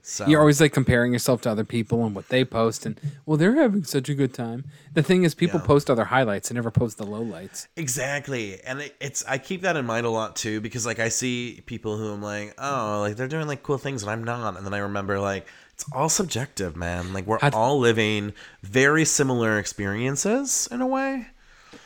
So. 0.00 0.26
You're 0.26 0.40
always 0.40 0.58
like 0.60 0.72
comparing 0.72 1.12
yourself 1.12 1.42
to 1.42 1.50
other 1.50 1.64
people 1.64 2.06
and 2.06 2.14
what 2.14 2.28
they 2.28 2.42
post, 2.42 2.86
and 2.86 2.98
well, 3.26 3.36
they're 3.36 3.56
having 3.56 3.84
such 3.84 4.08
a 4.08 4.14
good 4.14 4.32
time. 4.32 4.64
The 4.94 5.02
thing 5.02 5.24
is, 5.24 5.34
people 5.34 5.60
Yeah. 5.60 5.66
post 5.66 5.90
other 5.90 6.04
highlights 6.04 6.48
and 6.50 6.54
never 6.54 6.70
post 6.70 6.96
the 6.96 7.04
lowlights. 7.04 7.66
Exactly, 7.76 8.58
and 8.62 8.80
it, 8.80 8.96
it's 9.00 9.22
I 9.26 9.36
keep 9.36 9.62
that 9.62 9.76
in 9.76 9.84
mind 9.84 10.06
a 10.06 10.10
lot 10.10 10.34
too 10.36 10.60
because 10.62 10.86
like 10.86 10.98
I 10.98 11.10
see 11.10 11.62
people 11.66 11.98
who 11.98 12.12
I'm 12.12 12.22
like, 12.22 12.54
oh, 12.58 13.00
like 13.00 13.16
they're 13.16 13.28
doing 13.28 13.48
like 13.48 13.62
cool 13.62 13.76
things 13.76 14.02
and 14.02 14.10
I'm 14.10 14.24
not, 14.24 14.56
and 14.56 14.64
then 14.64 14.72
I 14.72 14.78
remember 14.78 15.18
like 15.20 15.46
it's 15.74 15.84
all 15.92 16.08
subjective, 16.08 16.74
man. 16.74 17.12
Like 17.12 17.26
we're 17.26 17.40
How'd- 17.40 17.54
all 17.54 17.78
living 17.78 18.32
very 18.62 19.04
similar 19.04 19.58
experiences 19.58 20.68
in 20.70 20.80
a 20.80 20.86
way. 20.86 21.26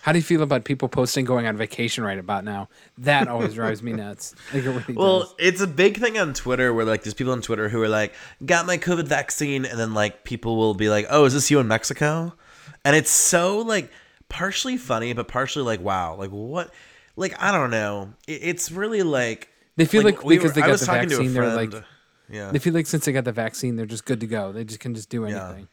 How 0.02 0.12
do 0.12 0.18
you 0.18 0.22
feel 0.22 0.42
about 0.42 0.64
people 0.64 0.88
posting 0.88 1.24
going 1.24 1.46
on 1.46 1.56
vacation 1.56 2.02
right 2.04 2.18
about 2.18 2.44
now? 2.44 2.68
That 2.98 3.28
always 3.28 3.54
drives 3.54 3.82
me 3.82 3.92
nuts. 3.92 4.34
Like 4.54 4.64
it 4.64 4.68
really 4.70 4.94
Well, 4.94 5.20
does. 5.20 5.34
it's 5.38 5.60
a 5.60 5.66
big 5.66 5.98
thing 5.98 6.18
on 6.18 6.34
Twitter 6.34 6.74
where 6.74 6.84
like 6.84 7.02
there's 7.04 7.14
people 7.14 7.32
on 7.32 7.40
Twitter 7.42 7.68
who 7.68 7.80
are 7.82 7.88
like, 7.88 8.12
got 8.44 8.66
my 8.66 8.78
COVID 8.78 9.06
vaccine, 9.06 9.64
and 9.64 9.78
then 9.78 9.94
like 9.94 10.24
people 10.24 10.56
will 10.56 10.74
be 10.74 10.88
like, 10.88 11.06
oh, 11.10 11.24
is 11.24 11.34
this 11.34 11.50
you 11.50 11.60
in 11.60 11.68
Mexico? 11.68 12.34
And 12.84 12.96
it's 12.96 13.10
so 13.10 13.58
like 13.58 13.90
partially 14.28 14.76
funny, 14.76 15.12
but 15.12 15.28
partially 15.28 15.64
like, 15.64 15.80
wow, 15.80 16.16
like 16.16 16.30
what? 16.30 16.72
Like 17.16 17.40
I 17.40 17.52
don't 17.52 17.70
know. 17.70 18.14
It, 18.26 18.40
it's 18.42 18.72
really 18.72 19.02
like 19.02 19.48
They 19.76 19.84
feel 19.84 20.02
like 20.02 20.24
we 20.24 20.36
because 20.36 20.50
were- 20.50 20.54
they 20.62 20.66
got 20.66 20.78
the 20.80 20.86
talking 20.86 21.08
to 21.10 21.14
a 21.14 21.18
vaccine, 21.18 21.34
they're 21.34 21.54
like 21.54 21.72
yeah. 22.30 22.50
they 22.50 22.58
feel 22.58 22.72
like 22.72 22.86
since 22.86 23.04
they 23.04 23.12
got 23.12 23.24
the 23.24 23.32
vaccine, 23.32 23.76
they're 23.76 23.86
just 23.86 24.04
good 24.06 24.20
to 24.20 24.26
go. 24.26 24.50
They 24.52 24.64
just 24.64 24.80
can 24.80 24.94
just 24.94 25.10
do 25.10 25.24
anything. 25.26 25.68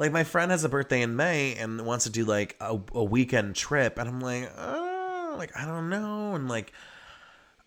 Like 0.00 0.12
my 0.12 0.24
friend 0.24 0.50
has 0.50 0.64
a 0.64 0.68
birthday 0.70 1.02
in 1.02 1.14
May 1.14 1.54
and 1.56 1.84
wants 1.84 2.06
to 2.06 2.10
do 2.10 2.24
like 2.24 2.56
a, 2.58 2.80
a 2.94 3.04
weekend 3.04 3.54
trip, 3.54 3.98
and 3.98 4.08
I'm 4.08 4.18
like, 4.18 4.50
oh, 4.56 5.34
like 5.36 5.54
I 5.54 5.66
don't 5.66 5.90
know, 5.90 6.34
and 6.34 6.48
like 6.48 6.72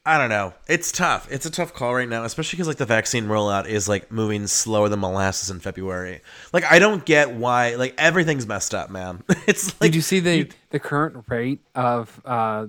I 0.03 0.17
don't 0.17 0.29
know. 0.29 0.55
It's 0.67 0.91
tough. 0.91 1.31
It's 1.31 1.45
a 1.45 1.51
tough 1.51 1.75
call 1.75 1.93
right 1.93 2.09
now, 2.09 2.23
especially 2.23 2.57
because 2.57 2.67
like 2.67 2.77
the 2.77 2.87
vaccine 2.87 3.25
rollout 3.25 3.67
is 3.67 3.87
like 3.87 4.11
moving 4.11 4.47
slower 4.47 4.89
than 4.89 4.99
molasses 4.99 5.51
in 5.51 5.59
February. 5.59 6.21
Like 6.51 6.65
I 6.65 6.79
don't 6.79 7.05
get 7.05 7.33
why. 7.35 7.75
Like 7.75 7.93
everything's 7.99 8.47
messed 8.47 8.73
up, 8.73 8.89
man. 8.89 9.23
It's 9.47 9.79
like 9.79 9.91
Did 9.91 9.95
you 9.95 10.01
see 10.01 10.19
the 10.19 10.49
the 10.71 10.79
current 10.79 11.25
rate 11.29 11.59
of 11.75 12.19
uh, 12.25 12.65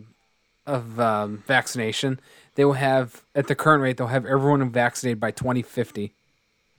of 0.67 1.01
um, 1.01 1.43
vaccination? 1.47 2.21
They 2.55 2.67
will 2.67 2.75
have 2.75 3.25
at 3.35 3.49
the 3.49 3.55
current 3.55 3.83
rate 3.83 3.97
they'll 3.97 4.09
have 4.09 4.27
everyone 4.27 4.69
vaccinated 4.71 5.19
by 5.19 5.31
2050. 5.31 6.13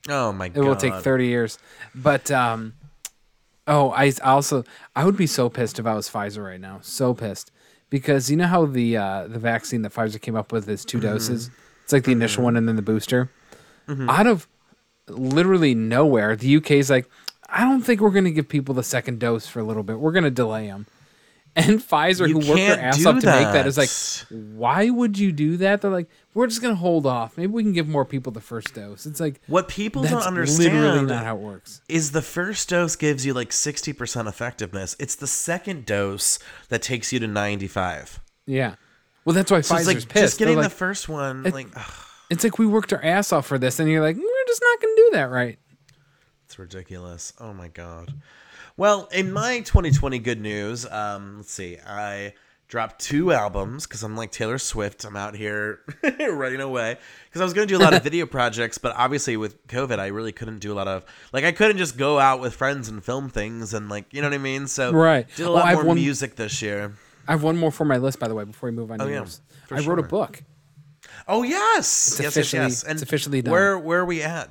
Oh 0.08 0.32
my 0.32 0.46
It 0.46 0.54
god. 0.54 0.62
It 0.62 0.64
will 0.64 0.76
take 0.76 0.96
30 0.96 1.28
years. 1.28 1.58
But 1.94 2.32
um 2.32 2.74
oh, 3.68 3.90
I 3.92 4.12
also 4.24 4.64
I 4.96 5.06
would 5.06 5.18
be 5.18 5.28
so 5.28 5.50
pissed 5.50 5.80
if 5.80 5.86
I 5.86 5.94
was 5.96 6.10
Pfizer 6.10 6.44
right 6.46 6.60
now. 6.60 6.80
So 6.82 7.14
pissed. 7.14 7.52
Because 7.90 8.30
you 8.32 8.36
know 8.38 8.48
how 8.48 8.66
the 8.66 8.98
uh 8.98 9.28
the 9.28 9.40
vaccine 9.40 9.82
that 9.84 9.94
Pfizer 9.94 10.20
came 10.22 10.36
up 10.36 10.52
with 10.52 10.68
is 10.70 10.84
2 10.86 10.98
Mm-hmm. 10.98 11.08
doses. 11.08 11.50
It's 11.84 11.94
like 11.94 12.04
the 12.04 12.12
initial 12.12 12.44
one 12.44 12.56
and 12.58 12.68
then 12.68 12.76
the 12.76 12.82
booster. 12.82 13.30
Out 14.10 14.26
of 14.26 14.48
literally 15.08 15.76
nowhere, 15.76 16.36
the 16.36 16.56
UK 16.58 16.72
is 16.72 16.90
like 16.90 17.08
I 17.48 17.62
don't 17.62 17.84
think 17.84 18.02
we're 18.02 18.10
going 18.10 18.26
to 18.26 18.32
give 18.32 18.50
people 18.50 18.74
the 18.74 18.84
second 18.84 19.20
dose 19.20 19.46
for 19.46 19.60
a 19.60 19.64
little 19.64 19.84
bit. 19.84 20.00
We're 20.00 20.12
going 20.12 20.24
to 20.24 20.32
delay 20.32 20.66
them. 20.68 20.88
And 21.58 21.80
Pfizer, 21.80 22.28
You 22.28 22.34
who 22.42 22.50
worked 22.50 22.60
their 22.60 22.80
ass 22.80 23.06
up 23.06 23.20
to 23.20 23.26
make 23.28 23.54
that, 23.54 23.66
is 23.66 23.78
like, 23.78 23.90
why 24.30 24.90
would 24.90 25.18
you 25.18 25.32
do 25.32 25.56
that? 25.58 25.82
They're 25.82 25.90
like, 25.90 26.10
we're 26.34 26.48
just 26.48 26.62
going 26.62 26.74
to 26.74 26.80
hold 26.80 27.06
off. 27.06 27.38
Maybe 27.38 27.54
we 27.54 27.64
can 27.64 27.72
give 27.72 27.88
more 27.88 28.04
people 28.04 28.34
the 28.34 28.42
first 28.42 28.74
dose. 28.74 29.06
It's 29.06 29.22
like, 29.22 29.40
What 29.48 29.70
people 29.70 30.04
don't 30.04 30.22
understand 30.22 30.74
literally 30.74 31.06
not 31.06 31.24
how 31.24 31.38
it 31.38 31.42
works. 31.42 31.80
is 31.88 32.12
the 32.12 32.22
first 32.22 32.68
dose 32.68 32.98
gives 32.98 33.26
you 33.26 33.34
like 33.34 33.52
60% 33.52 34.28
effectiveness. 34.28 34.98
It's 35.00 35.16
the 35.16 35.28
second 35.28 35.86
dose 35.86 36.40
that 36.68 36.82
takes 36.82 37.14
you 37.14 37.20
to 37.20 37.28
95. 37.28 38.20
Yeah. 38.46 38.76
Well, 39.24 39.34
that's 39.34 39.50
why 39.50 39.62
So 39.62 39.76
Pfizer's 39.76 39.88
like 39.88 39.98
pissed. 40.10 40.14
just 40.14 40.40
getting 40.40 40.56
They're 40.56 40.66
the 40.66 40.70
first 40.70 41.08
one 41.08 41.46
It- 41.46 41.54
like 41.54 41.68
ugh, 41.76 41.94
it's 42.30 42.44
like 42.44 42.60
we 42.60 42.66
worked 42.66 42.92
our 42.92 43.02
ass 43.04 43.32
off 43.32 43.46
for 43.46 43.58
this, 43.58 43.80
and 43.80 43.90
you're 43.90 44.02
like, 44.02 44.18
we're 44.18 44.46
just 44.48 44.62
not 44.62 44.82
going 44.82 44.94
to 44.96 45.02
do 45.04 45.10
that 45.14 45.30
right. 45.30 45.58
It's 46.46 46.60
ridiculous. 46.60 47.32
Oh 47.40 47.54
my 47.54 47.70
god. 47.70 48.14
Well, 48.78 49.08
in 49.14 49.32
my 49.32 49.60
2020 49.60 50.20
good 50.20 50.42
news, 50.42 50.86
um, 50.86 51.38
let's 51.38 51.52
see. 51.52 51.78
I 51.86 52.34
dropped 52.68 53.00
two 53.00 53.32
albums 53.32 53.86
because 53.88 54.04
I'm 54.04 54.18
like 54.18 54.32
Taylor 54.32 54.58
Swift. 54.58 55.06
I'm 55.06 55.16
out 55.16 55.36
here 55.36 55.80
running 56.20 56.60
away 56.60 56.98
because 57.30 57.40
I 57.40 57.46
was 57.46 57.54
going 57.54 57.68
to 57.68 57.74
do 57.74 57.82
a 57.82 57.84
lot 57.84 57.94
of 57.94 58.04
video 58.10 58.26
projects, 58.26 58.78
but 58.78 58.94
obviously 58.98 59.38
with 59.38 59.66
COVID, 59.68 59.98
I 60.00 60.08
really 60.08 60.34
couldn't 60.34 60.60
do 60.60 60.74
a 60.74 60.76
lot 60.76 60.90
of 60.90 61.06
like 61.32 61.46
I 61.46 61.54
couldn't 61.54 61.78
just 61.78 61.98
go 61.98 62.20
out 62.20 62.42
with 62.42 62.54
friends 62.54 62.90
and 62.90 63.04
film 63.04 63.30
things 63.30 63.74
and 63.74 63.88
like 63.88 64.14
you 64.14 64.22
know 64.22 64.28
what 64.28 64.36
I 64.36 64.40
mean. 64.40 64.68
So 64.68 64.92
Right. 64.92 65.26
did 65.38 65.46
a 65.46 65.50
Oh, 65.50 65.54
lot 65.54 65.66
have 65.68 65.76
more 65.78 65.86
one- 65.86 65.96
music 65.98 66.36
this 66.36 66.62
year. 66.62 66.94
I 67.28 67.32
have 67.32 67.44
one 67.44 67.58
more 67.58 67.72
for 67.72 67.86
my 67.86 67.98
list, 67.98 68.20
by 68.20 68.28
the 68.28 68.36
way, 68.36 68.44
before 68.44 68.70
we 68.70 68.76
move 68.76 68.92
on 68.92 69.00
to 69.00 69.06
Oh, 69.06 69.08
yeah, 69.08 69.26
I 69.72 69.80
wrote 69.82 69.98
a 70.00 70.04
book. 70.04 70.44
Oh 71.28 71.44
yes, 71.44 72.18
yes, 72.20 72.20
yes, 72.20 72.28
officially- 72.36 72.62
yes. 72.64 72.84
it's 72.84 73.02
officially 73.02 73.42
done. 73.42 73.52
Where 73.54 73.80
where 73.80 74.00
are 74.02 74.06
we 74.06 74.22
at? 74.22 74.50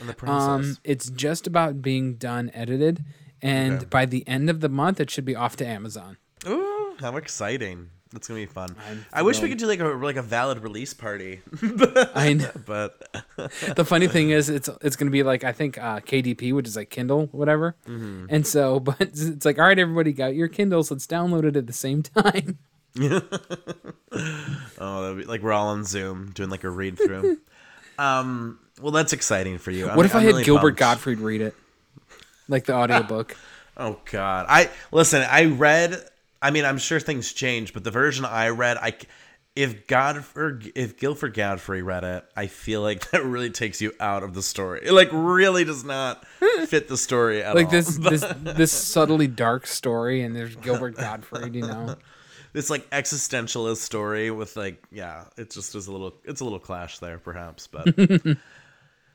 And 0.00 0.08
the 0.08 0.14
princess. 0.14 0.42
Um, 0.42 0.76
it's 0.84 1.08
just 1.10 1.46
about 1.48 1.80
being 1.82 2.14
done 2.14 2.50
edited, 2.54 3.04
and 3.44 3.74
Okay. 3.76 3.84
by 3.86 4.06
the 4.06 4.26
end 4.26 4.50
of 4.50 4.60
the 4.60 4.68
month, 4.68 4.98
it 4.98 5.10
should 5.10 5.24
be 5.24 5.36
off 5.36 5.54
to 5.56 5.66
Amazon. 5.66 6.16
Ooh, 6.48 6.94
how 6.98 7.16
exciting! 7.16 7.90
That's 8.12 8.28
gonna 8.28 8.40
be 8.40 8.46
fun. 8.46 8.76
I 9.12 9.22
wish 9.22 9.40
we 9.40 9.48
could 9.48 9.58
do 9.58 9.66
like 9.66 9.80
a 9.80 9.86
like 9.88 10.16
a 10.16 10.22
valid 10.22 10.58
release 10.58 10.94
party, 10.94 11.40
I 12.14 12.34
know. 12.34 12.50
but 12.66 13.08
the 13.76 13.84
funny 13.84 14.08
thing 14.08 14.30
is, 14.30 14.48
it's 14.48 14.68
it's 14.82 14.96
gonna 14.96 15.10
be 15.10 15.22
like 15.22 15.44
I 15.44 15.52
think 15.52 15.78
uh, 15.78 16.00
KDP, 16.00 16.54
which 16.54 16.66
is 16.68 16.76
like 16.76 16.90
Kindle, 16.90 17.26
whatever. 17.32 17.76
Mm-hmm. 17.88 18.26
And 18.30 18.46
so, 18.46 18.80
but 18.80 19.00
it's 19.00 19.44
like, 19.44 19.58
all 19.58 19.66
right, 19.66 19.78
everybody 19.78 20.12
got 20.12 20.34
your 20.34 20.48
Kindles. 20.48 20.90
Let's 20.90 21.06
download 21.06 21.44
it 21.44 21.56
at 21.56 21.66
the 21.66 21.72
same 21.72 22.02
time. 22.02 22.58
oh, 23.00 23.20
that'd 25.02 25.18
be, 25.18 25.24
like 25.24 25.42
we're 25.42 25.52
all 25.52 25.68
on 25.68 25.84
Zoom 25.84 26.30
doing 26.32 26.50
like 26.50 26.64
a 26.64 26.70
read 26.70 26.96
through. 26.96 27.38
um, 27.98 28.60
well, 28.80 28.92
that's 28.92 29.12
exciting 29.12 29.58
for 29.58 29.72
you. 29.72 29.88
I'm- 29.88 29.96
what 29.96 30.06
if 30.06 30.14
i 30.14 30.18
I'm 30.18 30.24
had 30.24 30.30
really 30.32 30.44
Gilbert 30.44 30.70
pumped. 30.70 30.78
Gottfried 30.78 31.18
read 31.18 31.40
it, 31.40 31.54
like 32.48 32.64
the 32.64 32.74
audiobook? 32.74 33.36
Oh 33.76 33.98
God, 34.08 34.46
I 34.48 34.70
listen. 34.92 35.22
I 35.28 35.46
read. 35.46 36.00
I 36.40 36.52
mean, 36.52 36.64
I'm 36.64 36.78
sure 36.78 37.00
things 37.00 37.32
change, 37.32 37.72
but 37.72 37.82
the 37.82 37.90
version 37.90 38.24
I 38.24 38.50
read, 38.50 38.76
I 38.76 38.94
if 39.56 39.86
Gottfried, 39.86 40.72
if 40.74 40.96
Guilford 40.96 41.34
Gottfried 41.34 41.82
read 41.82 42.04
it, 42.04 42.24
I 42.36 42.46
feel 42.46 42.82
like 42.82 43.10
that 43.10 43.24
really 43.24 43.50
takes 43.50 43.80
you 43.80 43.92
out 43.98 44.22
of 44.22 44.34
the 44.34 44.42
story. 44.42 44.80
It 44.84 44.92
like 44.92 45.08
really 45.12 45.64
does 45.64 45.84
not 45.84 46.24
fit 46.66 46.86
the 46.86 46.96
story 46.96 47.42
at 47.42 47.54
like 47.56 47.66
all. 47.66 47.72
this 47.72 47.96
this 47.96 48.24
this 48.42 48.72
subtly 48.72 49.26
dark 49.26 49.66
story, 49.66 50.22
and 50.22 50.36
there's 50.36 50.54
Gilbert 50.54 50.96
Gottfried, 50.96 51.56
you 51.56 51.62
know. 51.62 51.96
this 52.52 52.70
like 52.70 52.88
existentialist 52.90 53.78
story 53.78 54.30
with 54.30 54.56
like 54.56 54.82
yeah 54.92 55.24
it 55.36 55.50
just 55.50 55.74
is 55.74 55.88
a 55.88 55.92
little 55.92 56.14
it's 56.24 56.40
a 56.40 56.44
little 56.44 56.60
clash 56.60 57.00
there 57.00 57.18
perhaps 57.18 57.66
but 57.66 57.86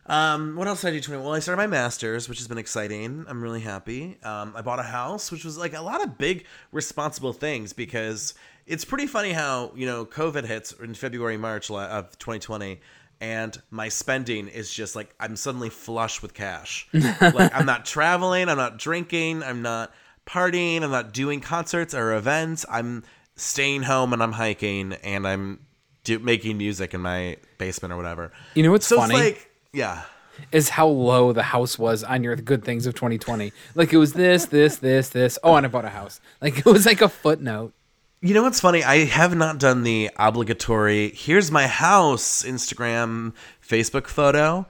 um 0.09 0.55
what 0.55 0.67
else 0.67 0.81
did 0.81 0.87
i 0.87 0.91
do 0.91 0.99
20 0.99 1.21
well 1.21 1.33
i 1.33 1.39
started 1.39 1.57
my 1.61 1.67
masters 1.67 2.27
which 2.27 2.39
has 2.39 2.47
been 2.47 2.57
exciting. 2.57 3.25
I'm 3.27 3.41
really 3.41 3.61
happy. 3.61 4.17
Um 4.23 4.53
i 4.55 4.61
bought 4.61 4.79
a 4.79 4.83
house 4.83 5.31
which 5.31 5.45
was 5.45 5.57
like 5.57 5.73
a 5.73 5.81
lot 5.81 6.03
of 6.03 6.17
big 6.17 6.45
responsible 6.71 7.31
things 7.33 7.73
because 7.73 8.33
it's 8.65 8.85
pretty 8.85 9.07
funny 9.07 9.31
how 9.33 9.71
you 9.75 9.85
know 9.85 10.05
covid 10.05 10.45
hits 10.45 10.71
in 10.73 10.93
february 10.93 11.37
march 11.37 11.69
of 11.71 12.17
2020 12.19 12.79
and 13.21 13.61
my 13.69 13.89
spending 13.89 14.47
is 14.47 14.73
just 14.73 14.95
like 14.95 15.13
i'm 15.19 15.35
suddenly 15.35 15.69
flush 15.69 16.21
with 16.21 16.33
cash. 16.33 16.87
Like 16.93 17.53
i'm 17.55 17.65
not 17.65 17.85
traveling 17.85 18.49
i'm 18.49 18.57
not 18.57 18.77
drinking 18.77 19.43
i'm 19.43 19.61
not 19.61 19.93
partying 20.25 20.81
i'm 20.81 20.91
not 20.91 21.13
doing 21.13 21.39
concerts 21.41 21.93
or 21.93 22.15
events. 22.15 22.65
I'm 22.69 23.03
staying 23.35 23.83
home 23.83 24.13
and 24.13 24.21
i'm 24.23 24.33
hiking 24.33 24.93
and 24.93 25.27
i'm 25.27 25.65
do- 26.03 26.19
making 26.19 26.57
music 26.57 26.93
in 26.93 27.01
my 27.01 27.37
basement 27.57 27.93
or 27.93 27.97
whatever. 27.97 28.31
You 28.55 28.63
know 28.63 28.71
what's 28.71 28.87
so 28.87 28.97
funny? 28.97 29.15
it's 29.15 29.23
like 29.39 29.51
yeah 29.73 30.03
is 30.51 30.69
how 30.69 30.87
low 30.87 31.33
the 31.33 31.43
house 31.43 31.77
was 31.77 32.03
on 32.03 32.23
your 32.23 32.35
good 32.35 32.63
things 32.63 32.85
of 32.85 32.93
2020. 32.95 33.51
Like 33.75 33.93
it 33.93 33.97
was 33.97 34.13
this, 34.13 34.45
this, 34.45 34.77
this, 34.77 35.09
this. 35.09 35.37
Oh, 35.43 35.55
and 35.55 35.65
I 35.65 35.69
bought 35.69 35.85
a 35.85 35.89
house. 35.89 36.21
Like 36.41 36.59
it 36.59 36.65
was 36.65 36.85
like 36.85 37.01
a 37.01 37.09
footnote. 37.09 37.73
You 38.21 38.33
know 38.33 38.43
what's 38.43 38.59
funny? 38.59 38.83
I 38.83 39.05
have 39.05 39.35
not 39.35 39.59
done 39.59 39.83
the 39.83 40.11
obligatory 40.17 41.09
here's 41.09 41.51
my 41.51 41.67
house 41.67 42.43
Instagram, 42.43 43.33
Facebook 43.65 44.07
photo. 44.07 44.65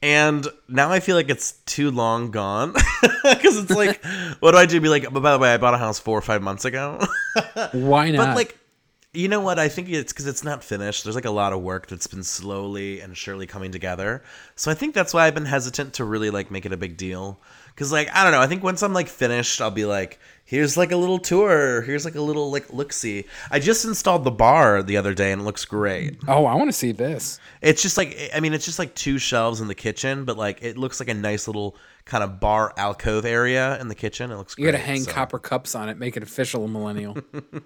And 0.00 0.46
now 0.68 0.92
I 0.92 1.00
feel 1.00 1.16
like 1.16 1.28
it's 1.28 1.52
too 1.66 1.90
long 1.90 2.30
gone. 2.30 2.74
Because 3.24 3.58
it's 3.58 3.70
like, 3.70 4.02
what 4.40 4.52
do 4.52 4.58
I 4.58 4.64
do? 4.64 4.80
Be 4.80 4.88
like, 4.88 5.12
but 5.12 5.20
by 5.20 5.32
the 5.32 5.38
way, 5.38 5.52
I 5.52 5.58
bought 5.58 5.74
a 5.74 5.78
house 5.78 5.98
four 5.98 6.16
or 6.16 6.22
five 6.22 6.40
months 6.40 6.64
ago. 6.64 6.98
Why 7.72 8.10
not? 8.10 8.28
but 8.28 8.36
like, 8.36 8.57
you 9.18 9.26
know 9.26 9.40
what? 9.40 9.58
I 9.58 9.68
think 9.68 9.88
it's 9.88 10.12
because 10.12 10.28
it's 10.28 10.44
not 10.44 10.62
finished. 10.62 11.02
There's 11.02 11.16
like 11.16 11.24
a 11.24 11.30
lot 11.32 11.52
of 11.52 11.60
work 11.60 11.88
that's 11.88 12.06
been 12.06 12.22
slowly 12.22 13.00
and 13.00 13.16
surely 13.16 13.48
coming 13.48 13.72
together. 13.72 14.22
So 14.54 14.70
I 14.70 14.74
think 14.74 14.94
that's 14.94 15.12
why 15.12 15.26
I've 15.26 15.34
been 15.34 15.44
hesitant 15.44 15.94
to 15.94 16.04
really 16.04 16.30
like 16.30 16.52
make 16.52 16.64
it 16.64 16.72
a 16.72 16.76
big 16.76 16.96
deal. 16.96 17.40
Because 17.74 17.90
like 17.90 18.08
I 18.14 18.22
don't 18.22 18.30
know. 18.30 18.40
I 18.40 18.46
think 18.46 18.62
once 18.62 18.80
I'm 18.80 18.92
like 18.92 19.08
finished, 19.08 19.60
I'll 19.60 19.72
be 19.72 19.84
like, 19.84 20.20
here's 20.44 20.76
like 20.76 20.92
a 20.92 20.96
little 20.96 21.18
tour. 21.18 21.82
Here's 21.82 22.04
like 22.04 22.14
a 22.14 22.20
little 22.20 22.52
like 22.52 22.72
look 22.72 22.92
see. 22.92 23.24
I 23.50 23.58
just 23.58 23.84
installed 23.84 24.22
the 24.22 24.30
bar 24.30 24.84
the 24.84 24.96
other 24.96 25.14
day 25.14 25.32
and 25.32 25.42
it 25.42 25.44
looks 25.44 25.64
great. 25.64 26.18
oh, 26.28 26.46
I 26.46 26.54
want 26.54 26.68
to 26.68 26.72
see 26.72 26.92
this. 26.92 27.40
It's 27.60 27.82
just 27.82 27.96
like 27.96 28.30
I 28.32 28.38
mean, 28.38 28.54
it's 28.54 28.66
just 28.66 28.78
like 28.78 28.94
two 28.94 29.18
shelves 29.18 29.60
in 29.60 29.66
the 29.66 29.74
kitchen, 29.74 30.26
but 30.26 30.36
like 30.36 30.62
it 30.62 30.78
looks 30.78 31.00
like 31.00 31.08
a 31.08 31.14
nice 31.14 31.48
little 31.48 31.74
kind 32.08 32.24
of 32.24 32.40
bar 32.40 32.72
alcove 32.76 33.24
area 33.24 33.78
in 33.80 33.88
the 33.88 33.94
kitchen. 33.94 34.32
It 34.32 34.36
looks. 34.36 34.54
You 34.56 34.64
great, 34.64 34.72
got 34.72 34.78
to 34.78 34.84
hang 34.84 35.02
so. 35.02 35.12
copper 35.12 35.38
cups 35.38 35.74
on 35.74 35.88
it, 35.88 35.98
make 35.98 36.16
it 36.16 36.22
official 36.22 36.64
a 36.64 36.68
millennial. 36.68 37.18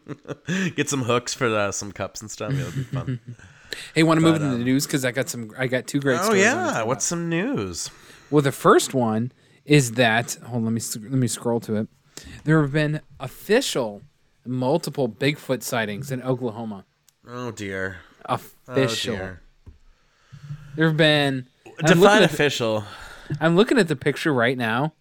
Get 0.76 0.90
some 0.90 1.04
hooks 1.04 1.32
for 1.32 1.49
the, 1.49 1.72
some 1.72 1.92
cups 1.92 2.20
and 2.20 2.30
stuff. 2.30 2.52
It'll 2.52 2.72
be 2.72 2.82
fun. 2.82 3.20
hey, 3.94 4.02
want 4.02 4.18
to 4.18 4.26
move 4.26 4.37
into 4.37 4.49
the 4.49 4.54
um, 4.56 4.64
news 4.64 4.87
because 4.87 5.04
I 5.04 5.12
got 5.12 5.28
some. 5.28 5.52
I 5.56 5.68
got 5.68 5.87
two 5.87 6.00
great. 6.00 6.18
oh 6.20 6.34
yeah, 6.34 6.82
what's 6.82 7.04
some 7.04 7.28
news? 7.28 7.90
Well, 8.30 8.42
the 8.42 8.52
first 8.52 8.92
one 8.92 9.32
is 9.64 9.92
that 9.92 10.37
hold. 10.44 10.64
Let 10.64 10.72
me 10.72 10.80
let 10.94 11.12
me 11.12 11.28
scroll 11.28 11.61
to 11.61 11.76
it. 11.76 11.88
There 12.44 12.61
have 12.61 12.72
been 12.72 13.00
official 13.20 14.02
multiple 14.44 15.08
Bigfoot 15.08 15.62
sightings 15.62 16.11
in 16.11 16.20
Oklahoma. 16.22 16.84
Oh 17.26 17.52
dear. 17.52 17.99
Official. 18.25 19.14
Oh 19.14 19.18
dear. 19.18 19.40
there 20.75 20.88
have 20.88 20.96
been. 20.96 21.46
Define 21.84 22.22
official. 22.25 22.84
I'm 23.40 23.56
looking 23.56 23.78
at 23.78 23.88
the 23.88 23.96
picture 23.96 24.32
right 24.32 24.56
now. 24.56 24.94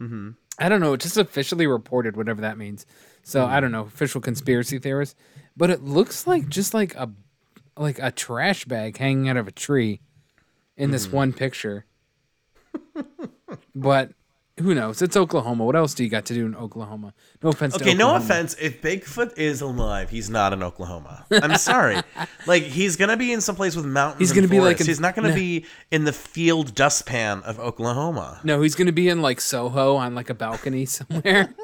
Mm-hmm. 0.00 0.30
I 0.58 0.68
don't 0.68 0.80
know. 0.80 0.92
It's 0.92 1.04
just 1.04 1.16
officially 1.16 1.66
reported, 1.66 2.16
whatever 2.16 2.40
that 2.42 2.58
means. 2.58 2.86
So 3.22 3.42
Mm-hmm. 3.44 3.52
I 3.54 3.60
don't 3.60 3.72
know. 3.72 3.82
Official 3.82 4.20
conspiracy 4.20 4.78
theorist, 4.78 5.16
but 5.56 5.70
it 5.70 5.82
looks 5.82 6.26
like 6.26 6.48
just 6.48 6.74
like 6.74 6.94
a 6.96 7.10
like 7.76 7.98
a 8.00 8.10
trash 8.10 8.64
bag 8.66 8.96
hanging 8.98 9.28
out 9.28 9.36
of 9.36 9.48
a 9.48 9.52
tree 9.52 10.00
in 10.76 10.90
this 10.90 11.06
Mm-hmm. 11.06 11.16
one 11.16 11.32
picture. 11.32 11.86
but 13.74 14.12
who 14.60 14.74
knows? 14.74 15.00
It's 15.00 15.16
Oklahoma. 15.16 15.64
What 15.64 15.76
else 15.76 15.94
do 15.94 16.04
you 16.04 16.10
got 16.10 16.26
to 16.26 16.34
do 16.34 16.44
in 16.44 16.54
Oklahoma? 16.54 17.14
No 17.42 17.50
offense. 17.50 17.74
Okay, 17.74 17.94
no 17.94 18.14
offense. 18.16 18.54
If 18.60 18.82
Bigfoot 18.82 19.38
is 19.38 19.62
alive, 19.62 20.10
he's 20.10 20.28
not 20.28 20.52
in 20.52 20.62
Oklahoma. 20.62 21.24
I'm 21.30 21.56
sorry. 21.56 21.96
like 22.46 22.62
he's 22.64 22.96
gonna 22.96 23.16
be 23.16 23.32
in 23.32 23.40
some 23.40 23.56
place 23.56 23.74
with 23.74 23.86
mountains. 23.86 24.20
He's 24.20 24.32
gonna 24.32 24.48
be 24.48 24.60
like 24.60 24.76
forests. 24.76 24.82
in- 24.82 24.86
he's 24.88 25.00
not 25.00 25.16
gonna 25.16 25.30
no. 25.30 25.34
be 25.34 25.64
in 25.90 26.04
the 26.04 26.12
field 26.12 26.74
dustpan 26.74 27.42
of 27.44 27.58
Oklahoma. 27.58 28.40
No, 28.44 28.60
he's 28.60 28.74
gonna 28.74 28.92
be 28.92 29.08
in 29.08 29.22
like 29.22 29.40
Soho 29.40 29.96
on 29.96 30.14
like 30.14 30.28
a 30.28 30.34
balcony 30.34 30.84
somewhere. 30.86 31.54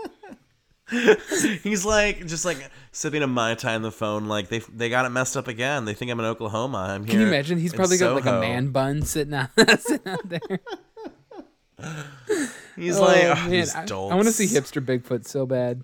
He's 1.63 1.85
like 1.85 2.27
just 2.27 2.47
like 2.47 2.71
sipping 2.93 3.23
a 3.23 3.27
mai 3.27 3.55
tai 3.57 3.75
on 3.75 3.83
the 3.83 3.93
phone. 3.93 4.27
Like 4.27 4.49
they 4.49 4.61
they 4.61 4.89
got 4.89 5.05
it 5.05 5.11
messed 5.11 5.37
up 5.37 5.47
again. 5.47 5.85
They 5.85 5.93
think 5.93 6.11
I'm 6.11 6.19
in 6.19 6.25
Oklahoma. 6.25 6.79
I'm 6.79 7.05
here. 7.05 7.13
Can 7.13 7.21
you 7.21 7.27
imagine? 7.27 7.59
He's 7.59 7.75
probably 7.75 7.99
got 7.99 8.15
like 8.15 8.25
a 8.25 8.41
man 8.41 8.69
bun 8.69 9.03
sitting 9.03 9.35
out, 9.35 9.51
sitting 9.81 10.11
out 10.11 10.27
there. 10.27 10.61
He's 12.77 12.99
oh, 12.99 13.03
like, 13.03 13.25
Oh, 13.25 13.33
oh, 13.33 13.35
man, 13.35 13.51
these 13.51 13.75
I, 13.75 13.85
dolts. 13.85 14.15
want 14.15 14.27
to 14.27 14.33
see 14.33 14.47
hipster 14.47 14.85
Bigfoot 14.85 15.27
so 15.27 15.47
bad. 15.47 15.83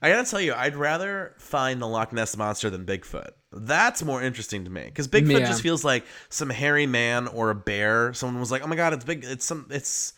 I 0.00 0.10
gotta 0.10 0.30
tell 0.30 0.40
you, 0.40 0.54
I'd 0.54 0.76
rather 0.76 1.34
find 1.38 1.82
the 1.82 1.86
Loch 1.88 2.12
Ness 2.12 2.36
monster 2.36 2.70
than 2.70 2.84
Bigfoot. 2.86 3.30
That's 3.50 4.02
more 4.04 4.22
interesting 4.22 4.64
to 4.64 4.70
me 4.70 4.84
because 4.84 5.08
Bigfoot 5.08 5.40
Yeah. 5.40 5.46
just 5.46 5.62
feels 5.62 5.84
like 5.84 6.04
some 6.28 6.50
hairy 6.50 6.86
man 6.86 7.26
or 7.26 7.50
a 7.50 7.54
bear. 7.54 8.12
Someone 8.12 8.38
was 8.38 8.50
like, 8.52 8.62
"Oh 8.62 8.68
my 8.68 8.76
god, 8.76 8.92
it's 8.92 9.04
big! 9.04 9.24
It's 9.24 9.44
some, 9.44 9.66
it's." 9.70 10.12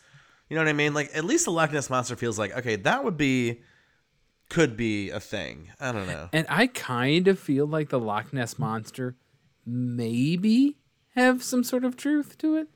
You 0.49 0.55
know 0.55 0.61
what 0.61 0.69
I 0.69 0.73
mean? 0.73 0.93
Like 0.93 1.09
at 1.15 1.23
least 1.23 1.45
the 1.45 1.51
Loch 1.51 1.71
Ness 1.71 1.89
monster 1.89 2.15
feels 2.15 2.37
like 2.37 2.55
okay, 2.57 2.75
that 2.75 3.03
would 3.03 3.17
be, 3.17 3.61
could 4.49 4.75
be 4.77 5.09
a 5.09 5.19
thing. 5.19 5.69
I 5.79 5.91
don't 5.91 6.07
know. 6.07 6.29
And 6.33 6.45
I 6.49 6.67
kind 6.67 7.27
of 7.27 7.39
feel 7.39 7.65
like 7.65 7.89
the 7.89 7.99
Loch 7.99 8.31
Ness 8.33 8.59
monster 8.59 9.15
maybe 9.65 10.77
have 11.15 11.41
some 11.41 11.63
sort 11.63 11.85
of 11.85 11.95
truth 11.97 12.37
to 12.39 12.55
it. 12.57 12.67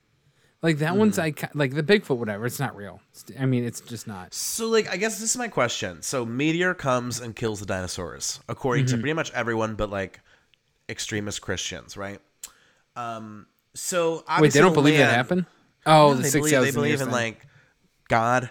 Like 0.61 0.79
that 0.79 0.97
one's 0.97 1.19
I 1.19 1.33
like 1.53 1.73
the 1.75 1.83
Bigfoot 1.83 2.17
whatever. 2.17 2.45
It's 2.45 2.59
not 2.59 2.75
real. 2.75 2.99
It's- 3.15 3.39
I 3.41 3.45
mean, 3.45 3.63
it's 3.65 3.81
just 3.81 4.07
not. 4.07 4.33
So, 4.33 4.67
like, 4.67 4.89
I 4.91 4.97
guess 4.97 5.19
this 5.19 5.29
is 5.31 5.37
my 5.37 5.47
question. 5.47 6.01
So, 6.01 6.25
meteor 6.25 6.73
comes 6.73 7.19
and 7.19 7.35
kills 7.35 7.59
the 7.59 7.65
dinosaurs, 7.67 8.39
according 8.49 8.85
Mm-hmm. 8.85 8.95
to 8.95 9.01
pretty 9.01 9.13
much 9.13 9.31
everyone, 9.33 9.75
but 9.75 9.89
like 9.91 10.21
extremist 10.89 11.41
Christians, 11.41 11.97
right? 11.97 12.19
Um. 12.95 13.47
So, 13.73 14.23
Wait, 14.39 14.53
they 14.53 14.61
don't 14.61 14.73
believe 14.73 14.97
that 14.97 15.13
happened. 15.13 15.45
Oh, 15.85 16.09
No, 16.09 16.13
the 16.15 16.23
they 16.23 16.29
six 16.29 16.49
believe, 16.49 16.61
they 16.65 16.71
believe 16.71 17.01
in 17.01 17.07
thing. 17.07 17.11
like 17.13 17.45
God 18.07 18.49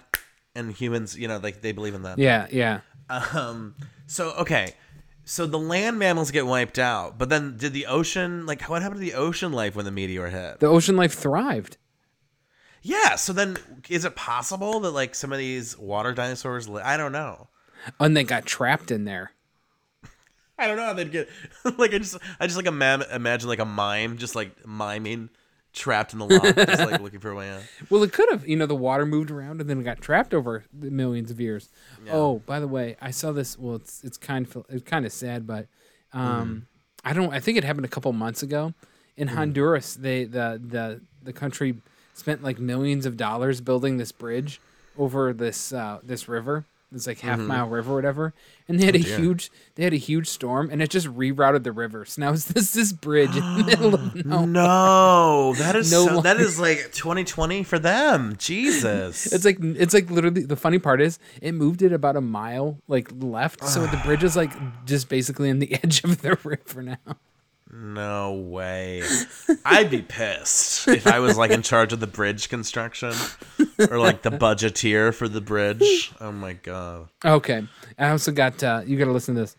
and 0.54 0.70
humans. 0.70 1.18
You 1.18 1.26
know, 1.28 1.38
like 1.38 1.62
they 1.62 1.72
believe 1.72 1.94
in 1.94 2.02
that. 2.02 2.18
yeah, 2.18 2.46
yeah. 2.50 2.80
Um. 3.08 3.74
So 4.06 4.32
okay. 4.32 4.74
So 5.24 5.46
the 5.46 5.58
land 5.58 5.98
mammals 5.98 6.30
get 6.30 6.46
wiped 6.46 6.78
out, 6.78 7.16
but 7.18 7.30
then 7.30 7.56
did 7.56 7.72
the 7.72 7.86
ocean 7.86 8.44
like 8.44 8.62
what 8.68 8.82
happened 8.82 9.00
to 9.00 9.04
the 9.04 9.14
ocean 9.14 9.52
life 9.52 9.74
when 9.74 9.86
the 9.86 9.90
meteor 9.90 10.28
hit? 10.28 10.60
The 10.60 10.66
ocean 10.66 10.96
life 10.96 11.14
thrived. 11.14 11.78
Yeah. 12.84 13.16
So 13.16 13.32
then, 13.32 13.56
is 13.88 14.04
it 14.04 14.14
possible 14.14 14.78
that 14.80 14.90
like 14.90 15.14
some 15.14 15.32
of 15.32 15.38
these 15.38 15.76
water 15.76 16.12
dinosaurs? 16.12 16.68
Li- 16.68 16.82
I 16.82 16.96
don't 16.96 17.12
know. 17.12 17.48
And 17.98 18.16
they 18.16 18.24
got 18.24 18.46
trapped 18.46 18.90
in 18.90 19.04
there. 19.04 19.32
I 20.58 20.66
don't 20.68 20.76
know 20.76 20.84
how 20.84 20.92
they'd 20.92 21.10
get 21.10 21.28
like 21.78 21.92
I 21.92 21.98
just 21.98 22.16
I 22.38 22.46
just 22.46 22.56
like 22.56 22.66
imagine 22.66 23.48
like 23.48 23.58
a 23.58 23.64
mime 23.64 24.18
just 24.18 24.34
like 24.36 24.66
miming 24.66 25.30
trapped 25.72 26.12
in 26.12 26.20
the 26.20 26.26
lock 26.26 26.54
just 26.54 26.90
like 26.90 27.00
looking 27.02 27.20
for 27.20 27.30
a 27.30 27.34
way 27.34 27.50
out. 27.50 27.62
Well, 27.90 28.02
it 28.02 28.12
could 28.12 28.30
have. 28.30 28.46
You 28.46 28.56
know, 28.56 28.66
the 28.66 28.76
water 28.76 29.06
moved 29.06 29.30
around 29.30 29.60
and 29.60 29.68
then 29.68 29.80
it 29.80 29.84
got 29.84 30.00
trapped 30.00 30.32
over 30.32 30.64
the 30.72 30.90
millions 30.90 31.30
of 31.30 31.40
years. 31.40 31.70
Oh, 32.10 32.38
by 32.40 32.60
the 32.60 32.68
way, 32.68 32.96
I 33.00 33.10
saw 33.10 33.32
this. 33.32 33.58
Well, 33.58 33.76
it's 33.76 34.04
it's 34.04 34.16
kind 34.18 34.46
of 34.46 34.64
it's 34.68 34.84
kind 34.84 35.04
of 35.04 35.12
sad, 35.12 35.46
but 35.46 35.66
um, 36.12 36.66
I 37.04 37.12
don't. 37.12 37.32
I 37.32 37.40
think 37.40 37.58
it 37.58 37.64
happened 37.64 37.86
a 37.86 37.88
couple 37.88 38.12
months 38.12 38.42
ago 38.42 38.74
in 39.16 39.28
Honduras. 39.28 39.94
They 39.94 40.24
the 40.24 40.60
the 40.62 41.00
the 41.22 41.32
country 41.32 41.76
spent 42.14 42.42
like 42.42 42.58
millions 42.58 43.04
of 43.04 43.16
dollars 43.16 43.60
building 43.60 43.98
this 43.98 44.12
bridge 44.12 44.60
over 44.96 45.32
this 45.32 45.72
uh, 45.72 45.98
this 46.02 46.28
river, 46.28 46.64
this 46.90 47.06
like 47.06 47.18
half 47.20 47.38
mile 47.38 47.68
river, 47.68 47.92
or 47.92 47.96
whatever. 47.96 48.32
And 48.68 48.78
they 48.80 48.86
had 48.86 48.94
a 48.94 49.00
dear. 49.00 49.18
huge 49.18 49.50
they 49.74 49.82
had 49.84 49.92
a 49.92 49.98
huge 49.98 50.28
storm, 50.28 50.70
and 50.70 50.80
it 50.80 50.90
just 50.90 51.08
rerouted 51.08 51.64
the 51.64 51.72
river. 51.72 52.04
So 52.04 52.22
now 52.22 52.32
it's 52.32 52.44
this 52.52 52.72
this 52.72 52.92
bridge 52.92 53.36
in 53.36 53.42
the 53.58 53.64
middle 53.66 53.94
of 53.94 54.24
nowhere. 54.24 54.46
No, 54.46 55.54
that 55.58 55.76
is 55.76 55.92
No 55.92 56.06
so, 56.06 56.20
that 56.22 56.38
is 56.38 56.58
like 56.58 56.92
2020 56.92 57.64
for 57.64 57.78
them. 57.78 58.34
Jesus. 58.38 59.26
It's 59.34 59.44
like 59.44 59.58
it's 59.60 59.92
like 59.92 60.10
literally 60.10 60.44
the 60.44 60.56
funny 60.56 60.78
part 60.78 61.00
is 61.00 61.18
it 61.42 61.52
moved 61.52 61.82
it 61.82 61.92
about 61.92 62.16
a 62.16 62.20
mile 62.20 62.78
like 62.86 63.10
left, 63.12 63.64
so 63.64 63.86
the 63.86 64.00
bridge 64.04 64.22
is 64.22 64.36
like 64.36 64.52
just 64.86 65.08
basically 65.08 65.48
in 65.50 65.58
the 65.58 65.74
edge 65.82 66.04
of 66.04 66.22
the 66.22 66.38
river 66.44 66.82
now. 66.82 67.16
No 67.74 68.34
way. 68.34 69.02
I'd 69.64 69.90
be 69.90 70.02
pissed 70.02 70.86
if 70.86 71.06
I 71.06 71.18
was 71.18 71.36
like 71.36 71.50
in 71.50 71.62
charge 71.62 71.92
of 71.92 72.00
the 72.00 72.06
bridge 72.06 72.48
construction 72.48 73.12
or 73.90 73.98
like 73.98 74.22
the 74.22 74.30
budgeteer 74.30 75.12
for 75.12 75.28
the 75.28 75.40
bridge. 75.40 76.12
Oh 76.20 76.30
my 76.30 76.52
god. 76.52 77.08
Okay, 77.24 77.66
I 77.98 78.10
also 78.10 78.30
got 78.30 78.62
uh, 78.62 78.82
you 78.86 78.96
got 78.96 79.06
to 79.06 79.12
listen 79.12 79.34
to 79.34 79.42
this. 79.42 79.56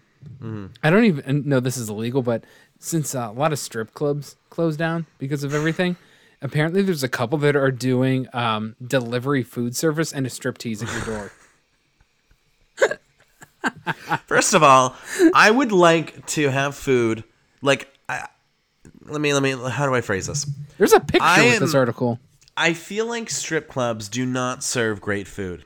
I 0.82 0.90
don't 0.90 1.04
even 1.04 1.44
know 1.48 1.60
this 1.60 1.78
is 1.78 1.90
illegal, 1.90 2.22
but 2.22 2.46
since 2.80 3.14
uh, 3.14 3.30
a 3.30 3.34
lot 3.34 3.52
of 3.52 3.60
strip 3.60 3.94
clubs 3.94 4.38
closed 4.50 4.80
down 4.80 5.06
because 5.20 5.44
of 5.44 5.54
everything, 5.54 5.98
apparently 6.42 6.82
there's 6.82 7.04
a 7.04 7.10
couple 7.10 7.38
that 7.40 7.56
are 7.56 7.72
doing 7.72 8.28
um, 8.34 8.76
delivery 8.86 9.44
food 9.44 9.76
service 9.76 10.12
and 10.12 10.26
a 10.26 10.30
strip 10.30 10.58
tease 10.58 10.82
at 10.82 10.92
your 10.92 11.02
door. 11.02 11.32
First 14.26 14.54
of 14.54 14.64
all, 14.64 14.96
I 15.34 15.52
would 15.52 15.72
like 15.72 16.26
to 16.28 16.50
have 16.50 16.76
food 16.76 17.24
like 17.62 17.90
let 19.06 19.22
me 19.22 19.34
let 19.34 19.44
me 19.44 19.52
how 19.70 19.86
do 19.86 19.94
I 19.96 20.02
phrase 20.02 20.28
this? 20.28 20.46
There's 20.78 20.94
a 20.94 21.00
picture 21.00 21.24
I 21.26 21.46
with 21.46 21.60
this 21.60 21.76
article. 21.76 22.20
I 22.58 22.74
feel 22.74 23.06
like 23.06 23.30
strip 23.30 23.68
clubs 23.68 24.08
do 24.10 24.26
not 24.26 24.64
serve 24.64 25.02
great 25.02 25.28
food. 25.28 25.66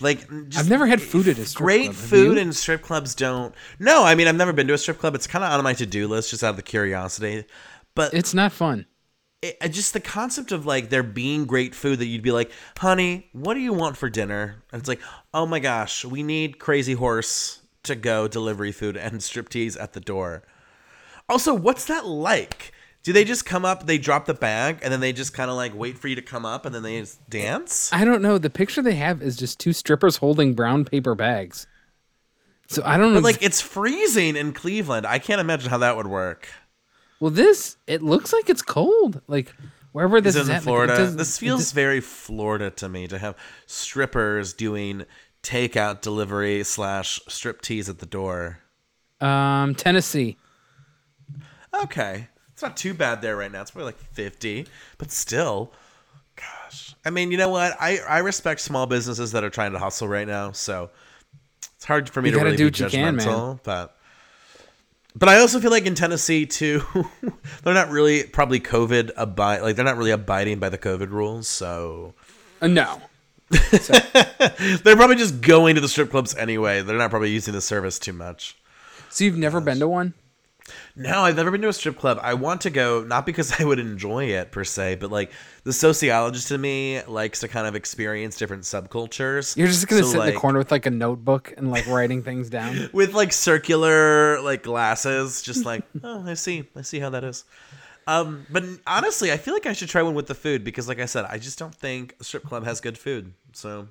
Like 0.00 0.28
just 0.48 0.58
I've 0.58 0.70
never 0.70 0.86
had 0.86 1.02
food 1.02 1.28
at 1.28 1.38
a 1.38 1.44
strip 1.44 1.62
great 1.64 1.84
club. 1.84 1.94
Have 1.96 2.04
food 2.04 2.38
and 2.38 2.56
strip 2.56 2.82
clubs 2.82 3.14
don't. 3.14 3.54
No, 3.78 4.02
I 4.04 4.14
mean 4.14 4.28
I've 4.28 4.36
never 4.36 4.52
been 4.52 4.66
to 4.68 4.74
a 4.74 4.78
strip 4.78 4.98
club. 4.98 5.14
It's 5.14 5.26
kind 5.26 5.44
of 5.44 5.50
on 5.52 5.62
my 5.62 5.74
to-do 5.74 6.08
list 6.08 6.30
just 6.30 6.42
out 6.42 6.50
of 6.50 6.56
the 6.56 6.62
curiosity. 6.62 7.44
But 7.94 8.14
It's 8.14 8.32
not 8.34 8.52
fun. 8.52 8.86
it, 9.42 9.56
it- 9.60 9.68
just 9.70 9.92
the 9.92 10.00
concept 10.00 10.52
of 10.52 10.64
like 10.64 10.88
there 10.90 11.02
being 11.02 11.44
great 11.44 11.74
food 11.74 11.98
that 11.98 12.06
you'd 12.06 12.22
be 12.22 12.32
like, 12.32 12.50
"Honey, 12.78 13.28
what 13.32 13.54
do 13.54 13.60
you 13.60 13.72
want 13.74 13.96
for 13.98 14.08
dinner?" 14.08 14.62
And 14.72 14.80
it's 14.80 14.88
like, 14.88 15.00
"Oh 15.34 15.44
my 15.44 15.58
gosh, 15.60 16.04
we 16.04 16.22
need 16.22 16.58
Crazy 16.58 16.94
Horse 16.94 17.60
to 17.82 17.94
go 17.94 18.26
delivery 18.26 18.72
food 18.72 18.96
and 18.96 19.20
striptease 19.20 19.78
at 19.80 19.92
the 19.92 20.00
door." 20.00 20.44
Also, 21.30 21.54
what's 21.54 21.86
that 21.86 22.04
like? 22.06 22.72
Do 23.02 23.14
they 23.14 23.24
just 23.24 23.46
come 23.46 23.64
up, 23.64 23.86
they 23.86 23.96
drop 23.96 24.26
the 24.26 24.34
bag, 24.34 24.80
and 24.82 24.92
then 24.92 25.00
they 25.00 25.12
just 25.14 25.32
kind 25.32 25.48
of 25.50 25.56
like 25.56 25.74
wait 25.74 25.96
for 25.96 26.08
you 26.08 26.16
to 26.16 26.22
come 26.22 26.44
up, 26.44 26.66
and 26.66 26.74
then 26.74 26.82
they 26.82 27.00
just 27.00 27.30
dance? 27.30 27.90
I 27.92 28.04
don't 28.04 28.20
know. 28.20 28.36
The 28.36 28.50
picture 28.50 28.82
they 28.82 28.96
have 28.96 29.22
is 29.22 29.36
just 29.36 29.58
two 29.58 29.72
strippers 29.72 30.16
holding 30.18 30.52
brown 30.54 30.84
paper 30.84 31.14
bags. 31.14 31.66
So 32.68 32.82
I 32.84 32.98
don't 32.98 33.14
know. 33.14 33.18
But 33.20 33.24
like 33.24 33.42
it's 33.42 33.60
freezing 33.62 34.36
in 34.36 34.52
Cleveland. 34.52 35.06
I 35.06 35.18
can't 35.18 35.40
imagine 35.40 35.70
how 35.70 35.78
that 35.78 35.96
would 35.96 36.06
work. 36.08 36.48
well, 37.20 37.30
this 37.30 37.76
it 37.86 38.02
looks 38.02 38.32
like 38.32 38.50
it's 38.50 38.62
cold. 38.62 39.22
Like 39.26 39.54
wherever 39.92 40.20
this 40.20 40.36
Is 40.36 40.42
is 40.42 40.48
in 40.50 40.54
at, 40.56 40.58
like, 40.58 40.64
Florida. 40.64 40.96
doesn't- 40.96 41.16
this 41.16 41.38
feels 41.38 41.72
very 41.72 42.00
Florida 42.00 42.70
to 42.70 42.88
me 42.88 43.08
to 43.08 43.18
have 43.18 43.34
strippers 43.66 44.52
doing 44.52 45.04
takeout 45.42 46.00
delivery 46.02 46.62
slash 46.64 47.18
strip 47.28 47.62
tease 47.62 47.88
at 47.88 47.98
the 47.98 48.06
door. 48.06 48.60
Um, 49.22 49.74
Tennessee. 49.74 50.36
Okay. 51.82 52.28
It's 52.52 52.62
not 52.62 52.76
too 52.76 52.92
bad 52.94 53.22
there 53.22 53.36
right 53.36 53.50
now. 53.50 53.62
It's 53.62 53.70
probably 53.70 53.86
like 53.86 53.98
50, 54.12 54.66
but 54.98 55.10
still, 55.10 55.72
gosh. 56.36 56.94
I 57.04 57.10
mean, 57.10 57.30
you 57.30 57.38
know 57.38 57.48
what? 57.48 57.74
I, 57.80 57.98
I 58.06 58.18
respect 58.18 58.60
small 58.60 58.86
businesses 58.86 59.32
that 59.32 59.44
are 59.44 59.50
trying 59.50 59.72
to 59.72 59.78
hustle 59.78 60.08
right 60.08 60.26
now, 60.28 60.52
so 60.52 60.90
it's 61.76 61.84
hard 61.86 62.10
for 62.10 62.20
me 62.20 62.28
You 62.30 62.36
to 62.38 62.44
really 62.44 62.56
do 62.58 62.70
be 62.70 62.82
what 62.84 62.92
you 62.92 62.98
can, 62.98 63.16
man. 63.16 63.60
but 63.62 63.96
but 65.16 65.28
I 65.30 65.38
also 65.40 65.58
feel 65.58 65.70
like 65.70 65.86
in 65.86 65.94
Tennessee 65.94 66.44
too, 66.44 66.82
they're 67.64 67.72
not 67.74 67.88
really 67.88 68.24
probably 68.24 68.60
COVID 68.60 69.12
abide 69.16 69.62
like 69.62 69.76
they're 69.76 69.84
not 69.84 69.96
really 69.96 70.10
abiding 70.10 70.58
by 70.58 70.68
the 70.68 70.78
COVID 70.78 71.10
rules, 71.10 71.48
so 71.48 72.12
Uh, 72.60 72.66
no. 72.66 73.00
they're 73.50 74.96
probably 74.96 75.16
just 75.16 75.40
going 75.40 75.74
to 75.76 75.80
the 75.80 75.88
strip 75.88 76.10
clubs 76.10 76.34
anyway. 76.36 76.82
They're 76.82 76.98
not 76.98 77.10
probably 77.10 77.30
using 77.30 77.54
the 77.54 77.60
service 77.60 77.98
too 77.98 78.12
much. 78.12 78.54
So 79.08 79.24
you've 79.24 79.38
never 79.38 79.60
been 79.60 79.78
to 79.80 79.88
one? 79.88 80.14
No, 80.96 81.20
I've 81.20 81.36
never 81.36 81.50
been 81.50 81.62
to 81.62 81.68
a 81.68 81.72
strip 81.72 81.98
club. 81.98 82.18
I 82.22 82.34
want 82.34 82.60
to 82.62 82.70
go, 82.70 83.02
not 83.04 83.26
because 83.26 83.52
I 83.60 83.64
would 83.64 83.78
enjoy 83.78 84.24
it 84.24 84.52
per 84.52 84.64
se, 84.64 84.96
but 84.96 85.10
like 85.10 85.30
the 85.64 85.72
sociologist 85.72 86.50
in 86.50 86.60
me 86.60 87.02
likes 87.04 87.40
to 87.40 87.48
kind 87.48 87.66
of 87.66 87.74
experience 87.74 88.36
different 88.36 88.64
subcultures. 88.64 89.56
You're 89.56 89.68
just 89.68 89.86
gonna 89.88 90.02
So, 90.02 90.12
sit 90.12 90.20
in 90.20 90.26
the 90.34 90.40
corner 90.40 90.58
with 90.58 90.70
like 90.70 90.86
a 90.86 90.90
notebook 90.90 91.52
and 91.56 91.70
like 91.70 91.86
writing 91.86 92.22
things 92.22 92.50
down. 92.50 92.90
with 92.92 93.14
like 93.14 93.32
circular 93.32 94.40
like 94.42 94.62
glasses, 94.62 95.42
just 95.42 95.64
like 95.64 95.82
oh, 96.02 96.26
I 96.26 96.34
see, 96.34 96.64
I 96.76 96.82
see 96.82 97.00
how 97.00 97.10
that 97.10 97.24
is. 97.24 97.44
Um, 98.06 98.46
but 98.50 98.64
honestly, 98.86 99.30
I 99.30 99.36
feel 99.36 99.54
like 99.54 99.66
I 99.66 99.72
should 99.72 99.88
try 99.88 100.02
one 100.02 100.14
with 100.14 100.26
the 100.26 100.34
food 100.34 100.64
because, 100.64 100.88
like 100.88 100.98
I 100.98 101.06
said, 101.06 101.26
I 101.26 101.38
just 101.38 101.58
don't 101.58 101.74
think 101.74 102.16
a 102.18 102.24
strip 102.24 102.44
club 102.44 102.64
has 102.64 102.80
good 102.80 102.98
food. 102.98 103.34
So 103.52 103.88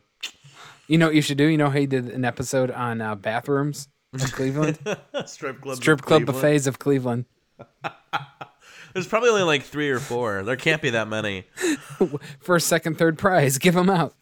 You 0.87 0.97
know 0.97 1.05
what 1.05 1.15
you 1.15 1.21
should 1.21 1.37
do? 1.37 1.45
You 1.45 1.57
know 1.57 1.69
how 1.69 1.77
you 1.77 1.87
did 1.87 2.09
an 2.09 2.25
episode 2.25 2.71
on 2.71 2.99
uh, 2.99 3.15
bathrooms 3.15 3.87
of 4.13 4.31
Cleveland, 4.31 4.77
strip 5.25 5.61
club, 5.61 5.77
strip 5.77 6.01
club 6.01 6.25
Cleveland. 6.25 6.25
buffets 6.25 6.67
of 6.67 6.79
Cleveland. 6.79 7.25
There's 8.93 9.07
probably 9.07 9.29
only 9.29 9.43
like 9.43 9.63
three 9.63 9.89
or 9.89 9.99
four. 9.99 10.41
There 10.43 10.55
can't 10.55 10.81
be 10.81 10.89
that 10.91 11.07
many. 11.07 11.45
First, 12.39 12.67
second, 12.67 12.97
third 12.97 13.17
prize. 13.19 13.59
Give 13.59 13.75
them 13.75 13.89
out. 13.89 14.15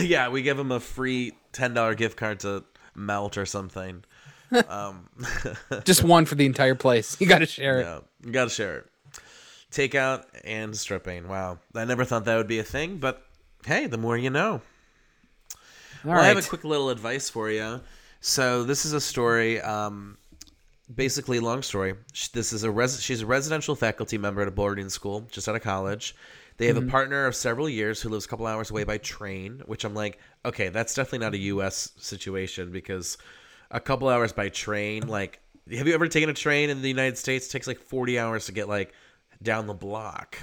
yeah, 0.00 0.28
we 0.28 0.42
give 0.42 0.56
them 0.56 0.72
a 0.72 0.80
free 0.80 1.32
ten 1.52 1.74
dollar 1.74 1.94
gift 1.94 2.16
card 2.16 2.40
to 2.40 2.64
Melt 2.94 3.38
or 3.38 3.46
something. 3.46 4.04
Um, 4.68 5.08
Just 5.84 6.02
one 6.02 6.24
for 6.24 6.34
the 6.34 6.44
entire 6.44 6.74
place. 6.74 7.20
You 7.20 7.28
got 7.28 7.38
to 7.38 7.46
share 7.46 7.78
it. 7.78 7.82
Yeah, 7.84 8.00
you 8.24 8.32
gotta 8.32 8.50
share 8.50 8.78
it. 8.78 8.86
Takeout 9.70 10.24
and 10.42 10.76
stripping. 10.76 11.28
Wow, 11.28 11.60
I 11.72 11.84
never 11.84 12.04
thought 12.04 12.24
that 12.24 12.36
would 12.36 12.48
be 12.48 12.58
a 12.58 12.64
thing, 12.64 12.96
but 12.96 13.22
hey, 13.64 13.86
the 13.86 13.96
more 13.98 14.18
you 14.18 14.30
know. 14.30 14.60
All 16.04 16.12
well, 16.12 16.20
I 16.20 16.26
have 16.26 16.38
a 16.38 16.42
quick 16.42 16.64
little 16.64 16.90
advice 16.90 17.30
for 17.30 17.48
you. 17.48 17.80
So 18.20 18.64
this 18.64 18.84
is 18.84 18.92
a 18.92 19.00
story. 19.00 19.60
Um, 19.60 20.18
basically, 20.94 21.40
long 21.40 21.62
story. 21.62 21.94
This 22.32 22.52
is 22.52 22.62
a 22.64 22.70
res- 22.70 23.02
she's 23.02 23.22
a 23.22 23.26
residential 23.26 23.74
faculty 23.74 24.18
member 24.18 24.42
at 24.42 24.48
a 24.48 24.52
boarding 24.52 24.88
school 24.88 25.26
just 25.30 25.48
out 25.48 25.56
of 25.56 25.62
college. 25.62 26.14
They 26.58 26.66
have 26.66 26.76
Mm-hmm. 26.76 26.88
a 26.88 26.90
partner 26.90 27.26
of 27.26 27.34
several 27.34 27.68
years 27.68 28.02
who 28.02 28.10
lives 28.10 28.26
a 28.26 28.28
couple 28.28 28.46
hours 28.46 28.70
away 28.70 28.84
by 28.84 28.98
train. 28.98 29.62
Which 29.66 29.84
I'm 29.84 29.94
like, 29.94 30.18
okay, 30.44 30.68
that's 30.68 30.94
definitely 30.94 31.20
not 31.20 31.34
a 31.34 31.38
U.S. 31.38 31.92
situation 31.96 32.70
because 32.70 33.16
a 33.70 33.80
couple 33.80 34.08
hours 34.08 34.32
by 34.34 34.50
train, 34.50 35.06
like, 35.08 35.40
have 35.72 35.86
you 35.86 35.94
ever 35.94 36.08
taken 36.08 36.28
a 36.28 36.34
train 36.34 36.68
in 36.68 36.82
the 36.82 36.88
United 36.88 37.16
States? 37.16 37.46
It 37.46 37.50
takes 37.52 37.66
like 37.66 37.78
40 37.78 38.18
hours 38.18 38.46
to 38.46 38.52
get 38.52 38.68
like 38.68 38.92
down 39.42 39.66
the 39.66 39.74
block. 39.74 40.38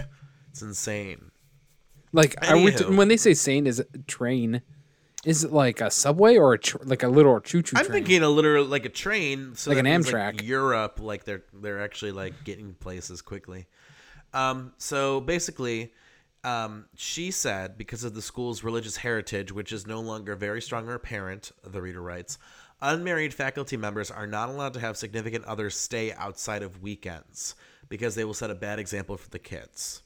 It's 0.49 0.63
insane. 0.63 1.29
Like, 2.13 2.35
are 2.49 2.57
we 2.57 2.71
t- 2.71 2.77
Anywho. 2.83 2.95
when 2.97 3.09
they 3.09 3.17
say 3.17 3.35
sane 3.35 3.67
is 3.67 3.83
train, 4.07 4.61
is 5.25 5.43
it 5.43 5.51
like 5.51 5.81
a 5.81 5.89
subway 5.91 6.37
or 6.37 6.53
a 6.53 6.59
tr- 6.59 6.77
like 6.83 7.03
a 7.03 7.07
little 7.07 7.39
choo 7.39 7.61
choo 7.61 7.75
I'm 7.77 7.85
train? 7.85 8.03
thinking 8.03 8.23
a 8.23 8.29
literal 8.29 8.65
like 8.65 8.85
a 8.85 8.89
train, 8.89 9.55
so 9.55 9.71
Like 9.71 9.79
an 9.79 9.85
Amtrak. 9.85 10.43
Europe, 10.43 10.99
like 11.01 11.23
they're 11.25 11.43
they're 11.53 11.81
actually 11.83 12.11
like 12.11 12.43
getting 12.43 12.73
places 12.75 13.21
quickly. 13.21 13.65
Um, 14.33 14.73
so 14.77 15.19
basically, 15.21 15.93
um, 16.43 16.85
she 16.95 17.31
said 17.31 17.77
because 17.77 18.03
of 18.03 18.13
the 18.13 18.21
school's 18.21 18.63
religious 18.63 18.97
heritage, 18.97 19.51
which 19.51 19.71
is 19.73 19.87
no 19.87 19.99
longer 20.01 20.35
very 20.35 20.61
strong 20.61 20.87
or 20.87 20.93
apparent, 20.93 21.51
the 21.63 21.81
reader 21.81 22.01
writes, 22.01 22.37
unmarried 22.81 23.33
faculty 23.33 23.75
members 23.77 24.11
are 24.11 24.27
not 24.27 24.49
allowed 24.49 24.73
to 24.75 24.79
have 24.79 24.97
significant 24.97 25.45
others 25.45 25.75
stay 25.75 26.13
outside 26.13 26.61
of 26.61 26.81
weekends 26.81 27.55
because 27.89 28.15
they 28.15 28.23
will 28.23 28.33
set 28.35 28.51
a 28.51 28.55
bad 28.55 28.77
example 28.79 29.17
for 29.17 29.29
the 29.29 29.39
kids. 29.39 30.03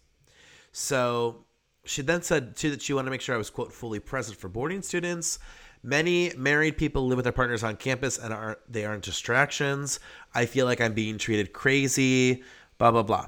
So 0.72 1.44
she 1.84 2.02
then 2.02 2.22
said 2.22 2.56
too 2.56 2.72
that 2.72 2.82
she 2.82 2.94
wanted 2.94 3.06
to 3.06 3.12
make 3.12 3.22
sure 3.22 3.36
I 3.36 3.38
was 3.38 3.50
quote 3.50 3.74
fully 3.74 4.00
present 4.00 4.38
for 4.38 4.50
boarding 4.50 4.82
students. 4.82 5.40
Many 5.84 6.32
married 6.38 6.78
people 6.78 7.08
live 7.08 7.16
with 7.16 7.26
their 7.26 7.32
partners 7.32 7.64
on 7.64 7.76
campus 7.76 8.18
and 8.18 8.34
are 8.34 8.60
they 8.70 8.86
aren't 8.86 9.04
distractions. 9.04 10.00
I 10.34 10.46
feel 10.46 10.66
like 10.66 10.80
I'm 10.80 10.94
being 10.94 11.18
treated 11.18 11.54
crazy. 11.54 12.44
Blah 12.78 12.92
blah 12.92 13.04
blah. 13.04 13.28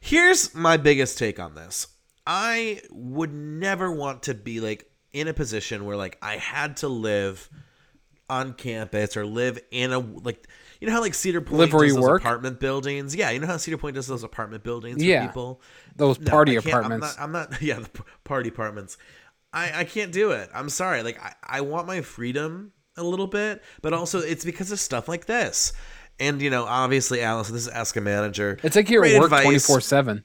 Here's 0.00 0.54
my 0.54 0.76
biggest 0.76 1.18
take 1.18 1.40
on 1.40 1.54
this. 1.54 1.88
I 2.26 2.82
would 2.90 3.32
never 3.32 3.90
want 3.90 4.24
to 4.24 4.34
be 4.34 4.60
like 4.60 4.90
in 5.12 5.28
a 5.28 5.34
position 5.34 5.84
where 5.84 5.96
like 5.96 6.18
I 6.22 6.36
had 6.36 6.76
to 6.78 6.88
live 6.88 7.48
on 8.30 8.54
campus 8.54 9.16
or 9.16 9.26
live 9.26 9.58
in 9.70 9.92
a 9.92 9.98
like 9.98 10.46
you 10.82 10.88
know 10.88 10.94
how 10.94 11.00
like 11.00 11.14
Cedar 11.14 11.40
Point 11.40 11.58
Live 11.60 11.72
where 11.72 11.84
does 11.86 11.94
those 11.94 12.02
work? 12.02 12.22
apartment 12.22 12.58
buildings. 12.58 13.14
Yeah, 13.14 13.30
you 13.30 13.38
know 13.38 13.46
how 13.46 13.56
Cedar 13.56 13.76
Point 13.78 13.94
does 13.94 14.08
those 14.08 14.24
apartment 14.24 14.64
buildings 14.64 15.00
Yeah. 15.00 15.22
for 15.22 15.28
people. 15.28 15.60
Those 15.94 16.18
No, 16.18 16.28
party 16.28 16.56
apartments. 16.56 17.14
I'm 17.20 17.30
not, 17.30 17.46
I'm 17.46 17.50
not. 17.52 17.62
Yeah, 17.62 17.78
the 17.78 17.90
party 18.24 18.48
apartments. 18.48 18.96
I 19.52 19.80
I 19.82 19.84
can't 19.84 20.10
do 20.10 20.32
it. 20.32 20.50
I'm 20.52 20.68
sorry. 20.68 21.04
Like 21.04 21.22
I, 21.22 21.34
I 21.44 21.60
want 21.60 21.86
my 21.86 22.00
freedom 22.00 22.72
a 22.96 23.04
little 23.04 23.28
bit, 23.28 23.62
but 23.80 23.92
also 23.92 24.18
it's 24.18 24.44
because 24.44 24.72
of 24.72 24.80
stuff 24.80 25.06
like 25.06 25.26
this. 25.26 25.72
And 26.18 26.42
you 26.42 26.50
know, 26.50 26.64
obviously, 26.64 27.22
Alice, 27.22 27.48
this 27.48 27.62
is 27.62 27.68
ask 27.68 27.96
a 27.96 28.00
manager. 28.00 28.58
It's 28.64 28.74
like 28.74 28.90
you're 28.90 29.04
at 29.04 29.20
work 29.20 29.30
twenty 29.30 29.60
four 29.60 29.80
seven. 29.80 30.24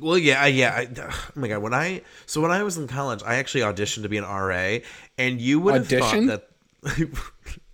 Well, 0.00 0.16
yeah, 0.16 0.40
I- 0.42 0.46
yeah. 0.46 0.72
I, 0.74 0.88
oh 1.10 1.30
my 1.34 1.48
god, 1.48 1.58
when 1.62 1.74
I 1.74 2.00
so 2.24 2.40
when 2.40 2.50
I 2.52 2.62
was 2.62 2.78
in 2.78 2.86
college, 2.88 3.22
I 3.26 3.34
actually 3.34 3.64
auditioned 3.64 4.04
to 4.04 4.08
be 4.08 4.16
an 4.16 4.24
RA, 4.24 4.78
and 5.18 5.40
you 5.42 5.60
would 5.60 5.74
have 5.74 5.84
Audition? 5.92 6.28
thought 6.28 6.42
that. 6.82 7.08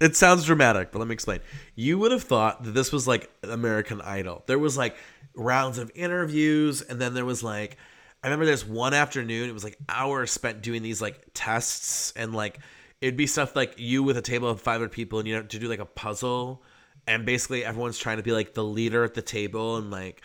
it 0.00 0.16
sounds 0.16 0.44
dramatic, 0.44 0.92
but 0.92 0.98
let 0.98 1.08
me 1.08 1.14
explain. 1.14 1.40
You 1.74 1.98
would 1.98 2.12
have 2.12 2.22
thought 2.22 2.64
that 2.64 2.72
this 2.72 2.92
was 2.92 3.06
like 3.06 3.30
American 3.42 4.00
Idol. 4.00 4.42
There 4.46 4.58
was 4.58 4.76
like 4.76 4.96
rounds 5.34 5.78
of 5.78 5.90
interviews, 5.94 6.82
and 6.82 7.00
then 7.00 7.14
there 7.14 7.24
was 7.24 7.42
like, 7.42 7.76
I 8.22 8.26
remember 8.26 8.46
there's 8.46 8.66
one 8.66 8.94
afternoon. 8.94 9.48
It 9.48 9.52
was 9.52 9.64
like 9.64 9.78
hours 9.88 10.30
spent 10.30 10.62
doing 10.62 10.82
these 10.82 11.00
like 11.00 11.26
tests, 11.34 12.12
and 12.16 12.34
like 12.34 12.58
it'd 13.00 13.16
be 13.16 13.26
stuff 13.26 13.54
like 13.54 13.74
you 13.78 14.02
with 14.02 14.16
a 14.16 14.22
table 14.22 14.48
of 14.48 14.60
500 14.60 14.90
people, 14.90 15.18
and 15.18 15.28
you 15.28 15.34
have 15.34 15.48
to 15.48 15.58
do 15.58 15.68
like 15.68 15.78
a 15.78 15.86
puzzle, 15.86 16.62
and 17.06 17.26
basically 17.26 17.64
everyone's 17.64 17.98
trying 17.98 18.16
to 18.16 18.22
be 18.22 18.32
like 18.32 18.54
the 18.54 18.64
leader 18.64 19.04
at 19.04 19.14
the 19.14 19.22
table, 19.22 19.76
and 19.76 19.90
like 19.90 20.22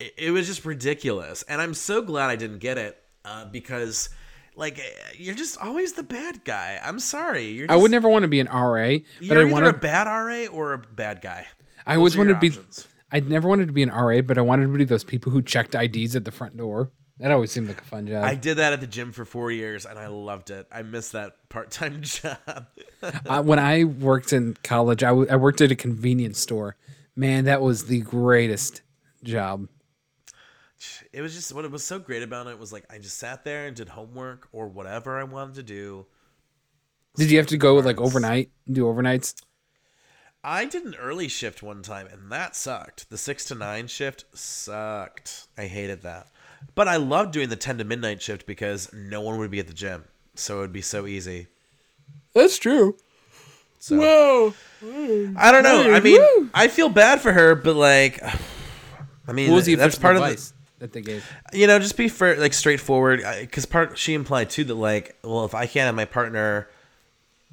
it, 0.00 0.14
it 0.16 0.30
was 0.30 0.46
just 0.46 0.64
ridiculous 0.64 1.44
and 1.44 1.60
i'm 1.60 1.74
so 1.74 2.02
glad 2.02 2.30
i 2.30 2.36
didn't 2.36 2.58
get 2.58 2.78
it 2.78 3.00
uh, 3.24 3.44
because 3.44 4.08
like 4.56 4.78
eh, 4.78 4.82
you're 5.16 5.34
just 5.34 5.58
always 5.58 5.92
the 5.94 6.02
bad 6.02 6.44
guy 6.44 6.80
i'm 6.84 6.98
sorry 6.98 7.46
you're 7.46 7.66
just, 7.66 7.72
I 7.72 7.80
would 7.80 7.90
never 7.90 8.08
want 8.08 8.22
to 8.24 8.28
be 8.28 8.40
an 8.40 8.46
RA, 8.48 8.72
but 8.72 9.02
you're 9.20 9.38
I 9.38 9.42
either 9.42 9.46
wanted. 9.48 9.74
a 9.74 9.78
bad 9.78 10.06
ra 10.06 10.46
or 10.52 10.72
a 10.74 10.78
bad 10.78 11.20
guy 11.22 11.46
I 11.86 11.96
always 11.96 12.16
wanted 12.16 12.34
to 12.34 12.38
be. 12.40 12.48
options. 12.50 12.86
I 13.10 13.20
never 13.20 13.48
wanted 13.48 13.66
to 13.66 13.72
be 13.72 13.82
an 13.82 13.88
RA, 13.90 14.20
but 14.20 14.38
I 14.38 14.42
wanted 14.42 14.66
to 14.66 14.72
be 14.78 14.84
those 14.84 15.02
people 15.02 15.32
who 15.32 15.42
checked 15.42 15.74
IDs 15.74 16.14
at 16.14 16.24
the 16.24 16.30
front 16.30 16.56
door. 16.56 16.92
That 17.18 17.32
always 17.32 17.50
seemed 17.50 17.68
like 17.68 17.80
a 17.80 17.84
fun 17.84 18.06
job. 18.06 18.22
i 18.24 18.34
did 18.34 18.58
that 18.58 18.72
at 18.72 18.80
the 18.80 18.86
gym 18.86 19.12
for 19.12 19.24
four 19.24 19.50
years 19.50 19.84
and 19.86 19.98
i 19.98 20.06
loved 20.06 20.50
it 20.50 20.66
i 20.72 20.80
missed 20.82 21.12
that 21.12 21.36
part-time 21.50 22.00
job 22.02 22.38
uh, 23.26 23.42
when 23.42 23.58
I 23.58 23.84
worked 23.84 24.32
in 24.32 24.56
college, 24.62 25.02
I, 25.02 25.08
w- 25.08 25.26
I 25.30 25.36
worked 25.36 25.60
at 25.62 25.70
a 25.72 25.74
convenience 25.76 26.38
store. 26.38 26.76
Man, 27.16 27.44
that 27.44 27.60
was 27.62 27.86
the 27.86 28.00
greatest 28.02 28.82
job. 29.24 29.68
It 31.12 31.20
was 31.20 31.34
just 31.34 31.52
what 31.52 31.64
it 31.64 31.70
was 31.70 31.84
so 31.84 31.98
great 31.98 32.22
about 32.22 32.46
it 32.46 32.58
was 32.58 32.72
like 32.72 32.84
i 32.90 32.98
just 32.98 33.18
sat 33.18 33.44
there 33.44 33.66
and 33.66 33.76
did 33.76 33.88
homework 33.88 34.48
or 34.52 34.68
whatever 34.68 35.18
i 35.18 35.24
wanted 35.24 35.54
to 35.54 35.62
do 35.62 36.06
Did 37.16 37.30
you 37.30 37.38
have 37.38 37.48
to 37.48 37.56
go 37.56 37.74
like 37.76 38.00
overnight, 38.00 38.50
do 38.70 38.84
overnights? 38.84 39.34
I 40.42 40.64
did 40.64 40.84
an 40.84 40.94
early 40.94 41.28
shift 41.28 41.62
one 41.62 41.82
time, 41.82 42.06
and 42.06 42.32
that 42.32 42.56
sucked. 42.56 43.10
The 43.10 43.18
six 43.18 43.44
to 43.46 43.54
nine 43.54 43.88
shift 43.88 44.24
sucked. 44.32 45.48
I 45.58 45.66
hated 45.66 46.00
that. 46.02 46.28
But 46.74 46.88
I 46.88 46.96
loved 46.96 47.32
doing 47.32 47.50
the 47.50 47.56
ten 47.56 47.76
to 47.78 47.84
midnight 47.84 48.22
shift 48.22 48.46
because 48.46 48.90
no 48.94 49.20
one 49.20 49.38
would 49.38 49.50
be 49.50 49.58
at 49.58 49.66
the 49.66 49.74
gym, 49.74 50.04
so 50.34 50.58
it 50.58 50.60
would 50.60 50.72
be 50.72 50.80
so 50.80 51.06
easy. 51.06 51.48
That's 52.34 52.56
true. 52.58 52.96
So 53.78 53.98
Whoa. 53.98 54.54
I 55.36 55.52
don't 55.52 55.62
know. 55.62 55.92
I 55.92 56.00
mean. 56.00 56.50
I 56.54 56.68
feel 56.68 56.88
bad 56.88 57.20
for 57.20 57.32
her, 57.32 57.54
but 57.54 57.76
like, 57.76 58.22
I 59.28 59.32
mean, 59.32 59.50
that's 59.76 59.98
part 59.98 60.16
advice 60.16 60.54
that 60.80 60.92
they 60.92 61.00
gave? 61.00 61.24
you 61.52 61.66
know, 61.66 61.78
just 61.78 61.96
be 61.96 62.08
fair, 62.08 62.36
like 62.36 62.52
straightforward. 62.52 63.22
Because 63.40 63.64
part 63.66 63.96
she 63.96 64.14
implied 64.14 64.50
too 64.50 64.64
that 64.64 64.74
like, 64.74 65.16
well, 65.22 65.44
if 65.44 65.54
I 65.54 65.66
can't 65.66 65.86
have 65.86 65.94
my 65.94 66.04
partner 66.04 66.68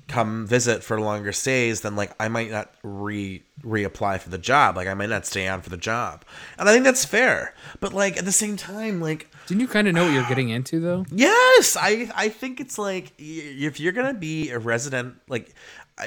come 0.08 0.48
visit 0.48 0.84
for 0.84 1.00
longer 1.02 1.34
stays, 1.34 1.82
then 1.82 1.96
like 1.96 2.12
I 2.20 2.30
might 2.30 2.50
not 2.50 2.72
re 2.84 3.44
reapply 3.62 4.20
for 4.20 4.30
the 4.30 4.38
job. 4.38 4.78
Like 4.78 4.88
I 4.88 4.94
might 4.94 5.10
not 5.10 5.26
stay 5.26 5.48
on 5.48 5.62
for 5.62 5.70
the 5.70 5.78
job, 5.78 6.24
and 6.58 6.68
I 6.70 6.72
think 6.72 6.86
that's 6.86 7.04
fair. 7.06 7.54
But 7.80 7.94
like 7.94 8.18
at 8.18 8.26
the 8.26 8.32
same 8.32 8.56
time, 8.58 9.02
like 9.02 9.30
Didn't 9.48 9.62
you 9.62 9.68
kind 9.68 9.88
of 9.88 9.94
know 9.94 10.06
what 10.06 10.14
you're 10.14 10.24
getting 10.30 10.50
into 10.50 10.80
though? 10.80 11.06
yes, 11.12 11.76
I 11.80 12.10
I 12.16 12.30
think 12.30 12.60
it's 12.62 12.78
like 12.78 13.12
if 13.18 13.80
you're 13.80 13.92
gonna 13.92 14.14
be 14.14 14.50
a 14.50 14.60
resident, 14.60 15.16
like 15.28 15.54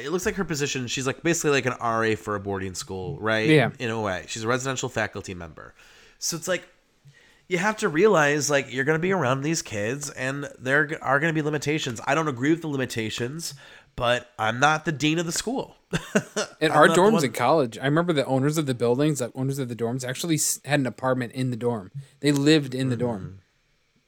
it 0.00 0.11
looks 0.11 0.24
like 0.24 0.37
her 0.37 0.44
position. 0.44 0.87
She's 0.87 1.06
like 1.06 1.22
basically 1.22 1.50
like 1.50 1.66
an 1.66 1.74
RA 1.80 2.14
for 2.14 2.37
a 2.37 2.40
boarding 2.40 2.74
school, 2.74 3.18
right? 3.20 3.48
Yeah. 3.50 3.70
in 3.78 3.90
a 3.90 4.00
way, 4.00 4.24
she's 4.28 4.44
a 4.44 4.48
residential 4.48 4.88
faculty 4.88 5.35
member. 5.35 5.74
So 6.18 6.37
it's 6.38 6.48
like 6.48 6.66
you 7.51 7.59
have 7.59 7.77
to 7.79 7.89
realize 7.89 8.49
like 8.49 8.73
you're 8.73 8.85
going 8.85 8.99
to 8.99 9.03
be 9.03 9.13
around 9.13 9.41
these 9.43 9.61
kids 9.61 10.09
and 10.11 10.49
there 10.59 10.97
are 11.03 11.19
going 11.19 11.35
to 11.35 11.35
be 11.35 11.43
limitations. 11.43 12.01
I 12.07 12.15
don't 12.15 12.29
agree 12.29 12.51
with 12.51 12.63
the 12.63 12.69
limitations, 12.69 13.55
but 13.97 14.31
I'm 14.39 14.61
not 14.61 14.85
the 14.85 14.93
dean 14.93 15.19
of 15.19 15.27
the 15.27 15.33
school. 15.33 15.75
In 16.61 16.71
our 16.71 16.87
dorms 16.87 17.13
one- 17.15 17.25
in 17.25 17.33
college, 17.33 17.77
I 17.77 17.87
remember 17.87 18.13
the 18.13 18.25
owners 18.25 18.57
of 18.57 18.67
the 18.67 18.75
buildings, 18.75 19.19
the 19.19 19.33
owners 19.35 19.59
of 19.59 19.69
the 19.69 19.75
dorms, 19.75 20.09
actually 20.09 20.39
had 20.65 20.79
an 20.79 20.87
apartment 20.87 21.33
in 21.33 21.51
the 21.51 21.57
dorm. 21.57 21.91
They 22.21 22.31
lived 22.31 22.73
in 22.75 22.89
the 22.91 22.97
Mm. 22.97 23.01
dorm. 23.01 23.39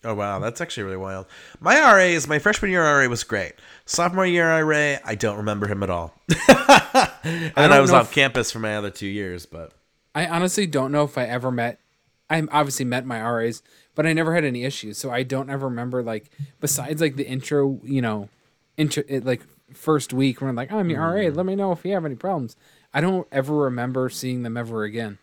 Oh 0.04 0.14
wow, 0.14 0.38
that's 0.38 0.60
actually 0.60 0.84
really 0.84 0.96
wild. 0.96 1.26
My 1.60 1.78
RA 1.80 1.96
is 2.14 2.28
my 2.28 2.38
freshman 2.38 2.70
year 2.70 2.82
RA 2.84 3.08
was 3.08 3.24
great. 3.24 3.54
Sophomore 3.86 4.26
year 4.26 4.48
RA, 4.62 4.98
I 5.04 5.14
don't 5.16 5.36
remember 5.38 5.66
him 5.66 5.82
at 5.82 5.90
all. 5.90 6.14
and 6.28 7.52
I, 7.56 7.68
don't 7.68 7.80
was 7.82 7.92
off 7.92 8.08
if- 8.08 8.14
campus 8.14 8.50
for 8.52 8.58
my 8.60 8.76
other 8.76 8.90
two 8.90 9.06
years, 9.08 9.46
but 9.46 9.72
I 10.14 10.26
honestly 10.26 10.66
don't 10.66 10.92
know 10.92 11.02
if 11.04 11.16
I 11.18 11.24
ever 11.24 11.50
met. 11.50 11.80
I 12.32 12.42
obviously 12.50 12.84
met 12.84 13.04
my 13.04 13.20
RAs, 13.20 13.62
but 13.94 14.06
I 14.06 14.12
never 14.12 14.34
had 14.34 14.44
any 14.44 14.64
issues. 14.64 14.98
So 14.98 15.10
I 15.10 15.22
don't 15.22 15.50
ever 15.50 15.66
remember 15.66 16.02
like 16.02 16.30
besides 16.60 17.00
like 17.00 17.16
the 17.16 17.26
intro, 17.26 17.80
you 17.84 18.00
know, 18.00 18.28
intro 18.76 19.02
it, 19.06 19.24
like 19.24 19.42
first 19.74 20.12
week 20.12 20.40
when 20.40 20.48
I'm 20.48 20.56
like, 20.56 20.72
oh, 20.72 20.78
I'm 20.78 20.88
your 20.88 21.00
RA. 21.00 21.20
Mm. 21.20 21.36
Let 21.36 21.46
me 21.46 21.54
know 21.54 21.72
if 21.72 21.84
you 21.84 21.92
have 21.92 22.04
any 22.04 22.14
problems. 22.14 22.56
I 22.94 23.00
don't 23.00 23.28
ever 23.30 23.54
remember 23.54 24.08
seeing 24.08 24.42
them 24.42 24.56
ever 24.56 24.84
again. 24.84 25.18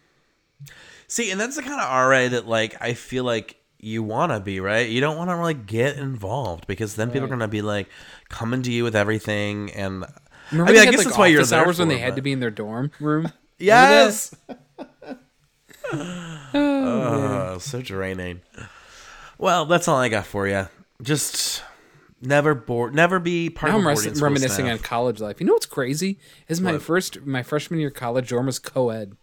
see, 1.08 1.32
and 1.32 1.40
that's 1.40 1.56
the 1.56 1.64
kind 1.64 1.82
of 1.82 1.90
RA 1.90 2.28
that 2.28 2.48
like 2.48 2.76
I 2.82 2.94
feel 2.94 3.24
like 3.24 3.58
you 3.80 4.04
want 4.04 4.32
to 4.32 4.40
be, 4.40 4.60
right? 4.60 4.88
You 4.90 5.02
don't 5.02 5.18
want 5.18 5.30
to 5.30 5.38
like 5.38 5.66
get 5.66 5.98
involved 5.98 6.68
because 6.68 6.96
then 6.96 7.10
people 7.10 7.26
are 7.26 7.30
going 7.30 7.40
to 7.40 7.48
be 7.48 7.62
like 7.62 7.88
coming 8.28 8.62
to 8.64 8.72
you 8.72 8.84
with 8.84 8.96
everything 8.96 9.72
and 9.72 10.06
Remember 10.52 10.72
I 10.72 10.74
mean, 10.74 10.82
I 10.82 10.86
guess 10.86 10.98
like, 10.98 11.06
that's 11.06 11.18
why 11.18 11.28
you're 11.28 11.44
there 11.44 11.64
hours 11.64 11.80
when 11.80 11.90
they 11.90 12.00
had 12.00 12.16
to 12.16 12.22
be 12.22 12.32
in 12.32 12.40
their 12.40 12.52
dorm 12.52 12.92
room. 13.00 13.32
Yes. 13.62 14.34
oh, 17.14 17.58
so 17.60 17.82
draining. 17.82 18.42
Well, 19.38 19.66
that's 19.66 19.88
all 19.88 19.98
I 19.98 20.10
got 20.10 20.26
for 20.26 20.48
you. 20.48 20.68
Just 21.02 21.64
never 22.22 22.54
bored, 22.54 22.94
never 22.94 23.20
be 23.20 23.50
part 23.50 23.72
Now 23.72 23.78
of 23.80 23.86
I'm 23.86 23.88
res- 23.88 24.22
reminiscing 24.22 24.66
staff. 24.66 24.80
on 24.80 24.84
college 24.84 25.20
life. 25.22 25.40
You 25.40 25.46
know 25.46 25.54
what's 25.54 25.66
crazy? 25.66 26.20
Is 26.48 26.60
my 26.60 26.74
What? 26.74 26.82
first 26.82 27.26
my 27.26 27.44
freshman 27.44 27.80
year 27.80 27.90
college 27.92 28.30
dorm 28.30 28.48
was 28.48 28.60
co-ed. 28.60 29.14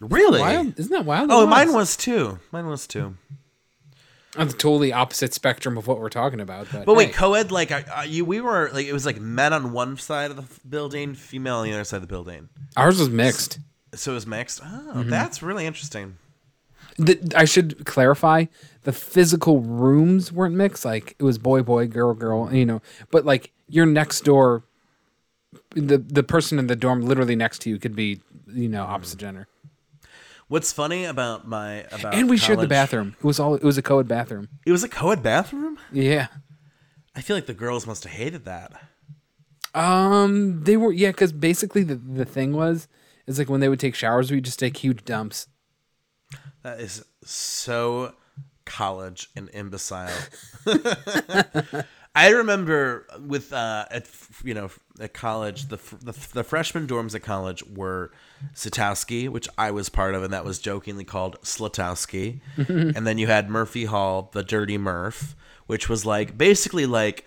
Really? 0.00 0.40
Wild, 0.40 0.78
isn't 0.78 0.90
that 0.92 1.04
wild? 1.04 1.30
Oh, 1.30 1.46
mine 1.46 1.72
was 1.72 1.96
too. 1.96 2.38
Mine 2.52 2.66
was 2.66 2.86
too. 2.86 3.16
on 4.36 4.46
the 4.48 4.52
totally 4.54 4.92
opposite 4.92 5.34
spectrum 5.34 5.76
of 5.76 5.86
what 5.86 6.00
we're 6.00 6.08
talking 6.08 6.40
about. 6.40 6.68
But, 6.72 6.86
But 6.86 6.96
wait, 6.96 7.08
hey, 7.08 7.12
co-ed 7.14 7.52
like 7.52 7.70
you, 8.06 8.24
we 8.24 8.40
were 8.40 8.70
like 8.72 8.86
it 8.86 8.92
was 8.92 9.04
like 9.06 9.20
men 9.20 9.52
on 9.52 9.72
one 9.72 9.96
side 9.98 10.30
of 10.30 10.36
the 10.36 10.44
building, 10.68 11.14
female 11.14 11.56
on 11.56 11.64
the 11.66 11.72
other 11.74 11.84
side 11.84 11.96
of 11.96 12.02
the 12.02 12.08
building. 12.08 12.48
ours 12.76 12.98
was 12.98 13.10
mixed. 13.10 13.58
So 13.94 14.12
it 14.12 14.14
was 14.14 14.26
mixed. 14.26 14.60
Oh, 14.64 14.92
Mm-hmm. 14.96 15.10
that's 15.10 15.42
really 15.42 15.66
interesting. 15.66 16.16
The, 17.00 17.32
I 17.34 17.44
should 17.46 17.86
clarify: 17.86 18.46
the 18.82 18.92
physical 18.92 19.60
rooms 19.60 20.32
weren't 20.32 20.54
mixed. 20.54 20.84
Like 20.84 21.16
it 21.18 21.22
was 21.22 21.38
boy, 21.38 21.62
boy, 21.62 21.86
girl, 21.86 22.14
girl. 22.14 22.52
You 22.52 22.66
know, 22.66 22.82
but 23.10 23.24
like 23.24 23.52
your 23.68 23.86
next 23.86 24.20
door, 24.22 24.64
the 25.70 25.98
the 25.98 26.22
person 26.22 26.58
in 26.58 26.66
the 26.66 26.76
dorm 26.76 27.00
literally 27.00 27.36
next 27.36 27.60
to 27.62 27.70
you 27.70 27.78
could 27.78 27.96
be, 27.96 28.20
you 28.46 28.68
know, 28.68 28.84
opposite 28.84 29.18
gender. 29.18 29.48
What's 30.48 30.72
funny 30.72 31.04
about 31.04 31.46
my 31.46 31.84
about 31.92 32.14
And 32.14 32.28
we 32.28 32.36
shared 32.36 32.58
the 32.58 32.66
bathroom. 32.66 33.14
It 33.18 33.24
was 33.24 33.38
all. 33.38 33.54
It 33.54 33.62
was 33.62 33.78
a 33.78 33.82
co-ed 33.82 34.08
bathroom. 34.08 34.48
It 34.66 34.72
was 34.72 34.82
a 34.82 34.88
co-ed 34.88 35.22
bathroom. 35.22 35.78
Yeah. 35.92 36.26
I 37.14 37.22
feel 37.22 37.36
like 37.36 37.46
the 37.46 37.54
girls 37.54 37.86
must 37.86 38.04
have 38.04 38.12
hated 38.12 38.44
that. 38.44 38.72
Um, 39.74 40.64
they 40.64 40.76
were 40.76 40.92
yeah, 40.92 41.10
because 41.10 41.32
basically 41.32 41.84
the 41.84 41.94
the 41.94 42.24
thing 42.24 42.52
was 42.52 42.88
is 43.26 43.38
like 43.38 43.48
when 43.48 43.60
they 43.60 43.68
would 43.68 43.80
take 43.80 43.94
showers, 43.94 44.30
we 44.30 44.40
just 44.40 44.58
take 44.58 44.76
huge 44.78 45.04
dumps. 45.04 45.46
That 46.62 46.80
is 46.80 47.04
so 47.24 48.14
college 48.64 49.30
and 49.34 49.48
imbecile. 49.52 50.10
I 52.14 52.30
remember 52.30 53.06
with 53.24 53.52
uh, 53.52 53.86
at 53.90 54.08
you 54.44 54.52
know 54.52 54.70
at 55.00 55.14
college 55.14 55.68
the, 55.68 55.76
the 56.02 56.12
the 56.32 56.44
freshman 56.44 56.86
dorms 56.86 57.14
at 57.14 57.22
college 57.22 57.62
were 57.64 58.10
Sutowski, 58.54 59.28
which 59.28 59.48
I 59.56 59.70
was 59.70 59.88
part 59.88 60.14
of, 60.14 60.22
and 60.24 60.32
that 60.32 60.44
was 60.44 60.58
jokingly 60.58 61.04
called 61.04 61.40
Slatowski. 61.42 62.40
and 62.56 63.06
then 63.06 63.18
you 63.18 63.28
had 63.28 63.48
Murphy 63.48 63.84
Hall, 63.84 64.28
the 64.32 64.42
Dirty 64.42 64.76
Murph, 64.76 65.36
which 65.66 65.88
was 65.88 66.04
like 66.04 66.36
basically 66.36 66.84
like 66.84 67.24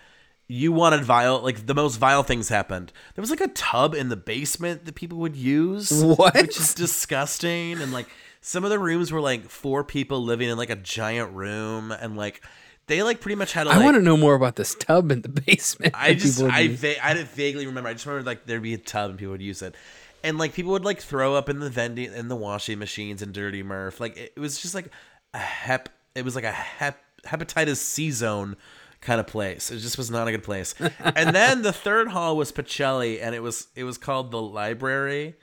you 0.49 0.73
wanted 0.73 1.03
vile 1.05 1.39
like 1.39 1.65
the 1.65 1.73
most 1.73 1.95
vile 1.95 2.23
things 2.23 2.49
happened. 2.49 2.91
There 3.15 3.21
was 3.21 3.29
like 3.29 3.41
a 3.41 3.47
tub 3.47 3.95
in 3.95 4.09
the 4.09 4.17
basement 4.17 4.83
that 4.83 4.95
people 4.95 5.17
would 5.19 5.37
use, 5.37 6.03
What? 6.03 6.35
which 6.35 6.59
is 6.59 6.73
disgusting, 6.73 7.81
and 7.81 7.93
like 7.93 8.09
some 8.45 8.65
of 8.65 8.69
the 8.69 8.77
rooms 8.77 9.09
were 9.09 9.21
like 9.21 9.49
four 9.49 9.85
people 9.85 10.21
living 10.21 10.49
in 10.49 10.57
like 10.57 10.69
a 10.69 10.75
giant 10.75 11.33
room, 11.33 11.91
and 11.91 12.17
like 12.17 12.43
they 12.87 13.01
like 13.01 13.21
pretty 13.21 13.35
much 13.35 13.53
had. 13.53 13.63
To, 13.63 13.69
I 13.69 13.77
like, 13.77 13.85
want 13.85 13.95
to 13.95 14.01
know 14.01 14.17
more 14.17 14.35
about 14.35 14.57
this 14.57 14.75
tub 14.75 15.11
in 15.11 15.21
the 15.21 15.29
basement. 15.29 15.93
I 15.97 16.13
just 16.13 16.43
I 16.43 16.67
va- 16.67 17.03
I 17.03 17.23
vaguely 17.23 17.65
remember. 17.65 17.89
I 17.89 17.93
just 17.93 18.05
remember 18.05 18.29
like 18.29 18.45
there'd 18.45 18.61
be 18.61 18.73
a 18.73 18.77
tub 18.77 19.11
and 19.11 19.17
people 19.17 19.31
would 19.31 19.41
use 19.41 19.61
it, 19.61 19.75
and 20.23 20.37
like 20.37 20.53
people 20.53 20.73
would 20.73 20.83
like 20.83 21.01
throw 21.01 21.35
up 21.35 21.47
in 21.47 21.59
the 21.59 21.69
vending 21.69 22.13
in 22.13 22.27
the 22.27 22.35
washing 22.35 22.79
machines 22.79 23.21
and 23.21 23.33
Dirty 23.33 23.63
Murph. 23.63 24.01
Like 24.01 24.17
it, 24.17 24.33
it 24.35 24.39
was 24.39 24.61
just 24.61 24.75
like 24.75 24.89
a 25.33 25.39
hep. 25.39 25.87
It 26.13 26.25
was 26.25 26.35
like 26.35 26.43
a 26.43 26.51
hep 26.51 26.99
hepatitis 27.25 27.77
C 27.77 28.11
zone 28.11 28.57
kind 28.99 29.21
of 29.21 29.27
place. 29.27 29.71
It 29.71 29.77
just 29.77 29.97
was 29.97 30.11
not 30.11 30.27
a 30.27 30.31
good 30.31 30.43
place. 30.43 30.75
and 30.99 31.33
then 31.33 31.61
the 31.61 31.73
third 31.73 32.09
hall 32.09 32.35
was 32.35 32.51
Pacelli, 32.51 33.21
and 33.21 33.33
it 33.33 33.41
was 33.41 33.67
it 33.77 33.85
was 33.85 33.97
called 33.97 34.31
the 34.31 34.41
library, 34.41 35.35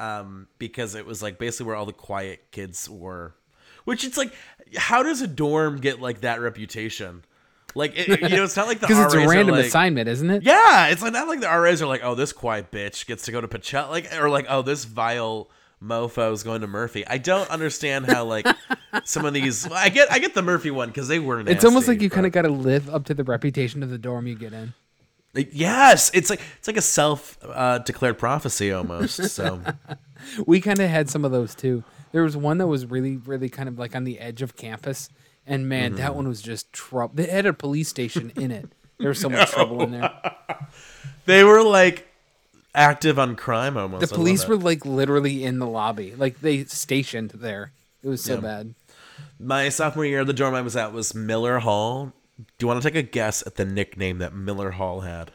um, 0.00 0.48
because 0.58 0.94
it 0.94 1.06
was 1.06 1.22
like 1.22 1.38
basically 1.38 1.66
where 1.66 1.76
all 1.76 1.86
the 1.86 1.92
quiet 1.92 2.50
kids 2.50 2.88
were. 2.88 3.34
Which 3.84 4.04
it's 4.04 4.16
like, 4.16 4.32
how 4.76 5.02
does 5.02 5.22
a 5.22 5.26
dorm 5.26 5.80
get 5.80 6.00
like 6.00 6.20
that 6.20 6.40
reputation? 6.40 7.24
Like, 7.74 7.98
it, 7.98 8.20
you 8.30 8.36
know, 8.36 8.44
it's 8.44 8.56
not 8.56 8.66
like 8.66 8.80
the 8.80 8.86
Because 8.88 9.06
it's 9.06 9.14
a 9.14 9.26
random 9.26 9.56
like- 9.56 9.66
assignment, 9.66 10.08
isn't 10.08 10.30
it? 10.30 10.42
Yeah, 10.42 10.88
it's 10.88 11.02
like 11.02 11.12
not 11.12 11.26
like 11.28 11.40
the 11.40 11.48
RAs 11.48 11.80
are 11.82 11.86
like, 11.86 12.02
oh, 12.04 12.14
this 12.14 12.32
quiet 12.32 12.70
bitch 12.70 13.06
gets 13.06 13.24
to 13.24 13.32
go 13.32 13.40
to 13.40 13.48
Pachel, 13.48 13.88
like, 13.88 14.12
or 14.18 14.28
like, 14.28 14.46
oh, 14.48 14.62
this 14.62 14.84
vile 14.84 15.50
mofo 15.82 16.32
is 16.32 16.42
going 16.42 16.60
to 16.60 16.66
Murphy. 16.66 17.06
I 17.06 17.18
don't 17.18 17.48
understand 17.50 18.06
how 18.06 18.24
like 18.24 18.46
some 19.04 19.24
of 19.24 19.34
these. 19.34 19.66
I 19.70 19.88
get, 19.88 20.12
I 20.12 20.18
get 20.18 20.34
the 20.34 20.42
Murphy 20.42 20.70
one 20.70 20.88
because 20.88 21.08
they 21.08 21.18
weren't. 21.18 21.48
It's 21.48 21.64
almost 21.64 21.88
like 21.88 22.00
you 22.02 22.10
kind 22.10 22.26
of 22.26 22.32
got 22.32 22.42
to 22.42 22.50
live 22.50 22.88
up 22.88 23.04
to 23.06 23.14
the 23.14 23.24
reputation 23.24 23.82
of 23.82 23.90
the 23.90 23.98
dorm 23.98 24.26
you 24.26 24.34
get 24.34 24.52
in. 24.52 24.74
Like, 25.34 25.48
yes, 25.52 26.10
it's 26.12 26.28
like 26.30 26.40
it's 26.58 26.68
like 26.68 26.76
a 26.76 26.82
self 26.82 27.38
uh, 27.42 27.78
declared 27.78 28.18
prophecy 28.18 28.70
almost. 28.72 29.30
So 29.30 29.60
We 30.46 30.60
kind 30.60 30.78
of 30.80 30.88
had 30.90 31.08
some 31.08 31.24
of 31.24 31.32
those 31.32 31.54
too. 31.54 31.82
There 32.12 32.22
was 32.22 32.36
one 32.36 32.58
that 32.58 32.66
was 32.66 32.84
really, 32.86 33.16
really 33.16 33.48
kind 33.48 33.68
of 33.68 33.78
like 33.78 33.96
on 33.96 34.04
the 34.04 34.18
edge 34.20 34.42
of 34.42 34.56
campus, 34.56 35.08
and 35.46 35.68
man, 35.68 35.92
Mm-hmm. 35.92 35.96
that 35.98 36.14
one 36.14 36.28
was 36.28 36.42
just 36.42 36.72
trouble. 36.72 37.14
They 37.14 37.26
had 37.26 37.46
a 37.46 37.52
police 37.54 37.88
station 37.88 38.30
in 38.36 38.50
it. 38.50 38.68
There 38.98 39.08
was 39.08 39.18
so 39.18 39.28
much 39.30 39.50
trouble 39.50 39.82
in 39.82 39.90
there. 39.92 40.12
they 41.26 41.42
were 41.44 41.62
like 41.62 42.06
active 42.74 43.18
on 43.18 43.34
crime 43.34 43.76
almost. 43.76 44.08
The 44.10 44.14
police 44.14 44.46
were 44.46 44.56
like 44.56 44.84
literally 44.86 45.44
in 45.44 45.58
the 45.58 45.66
lobby, 45.66 46.14
like 46.14 46.40
they 46.40 46.64
stationed 46.64 47.30
there. 47.30 47.72
It 48.04 48.08
was 48.08 48.22
so 48.22 48.34
Yeah. 48.34 48.40
bad. 48.40 48.74
My 49.40 49.70
sophomore 49.70 50.04
year, 50.04 50.24
the 50.24 50.32
dorm 50.32 50.54
I 50.54 50.60
was 50.60 50.76
at 50.76 50.92
was 50.92 51.14
Millor 51.14 51.60
Hall. 51.60 52.12
Do 52.58 52.64
you 52.64 52.68
want 52.68 52.82
to 52.82 52.88
take 52.88 52.96
a 52.96 53.02
guess 53.06 53.46
at 53.46 53.56
the 53.56 53.64
nickname 53.64 54.18
that 54.18 54.32
Millor 54.32 54.72
Hall 54.72 55.00
had? 55.00 55.32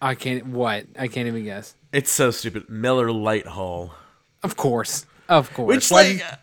I 0.00 0.14
can't. 0.14 0.46
What? 0.46 0.86
I 0.98 1.08
can't 1.08 1.28
even 1.28 1.44
guess. 1.44 1.74
It's 1.92 2.10
so 2.10 2.30
stupid. 2.30 2.68
Miller 2.68 3.12
Light 3.12 3.46
Hall. 3.46 3.94
Of 4.42 4.56
course, 4.56 5.06
of 5.28 5.52
course. 5.52 5.68
Which 5.74 5.90
Why 5.90 6.12
like, 6.12 6.32
uh, 6.32 6.36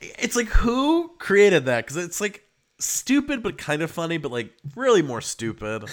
it's 0.00 0.34
like 0.34 0.48
who 0.48 1.12
created 1.18 1.66
that? 1.66 1.86
Because 1.86 1.96
it's 1.96 2.20
like 2.20 2.44
stupid 2.78 3.42
but 3.42 3.58
kind 3.58 3.82
of 3.82 3.90
funny, 3.90 4.18
but 4.18 4.32
like 4.32 4.52
really 4.74 5.02
more 5.02 5.20
stupid. 5.20 5.84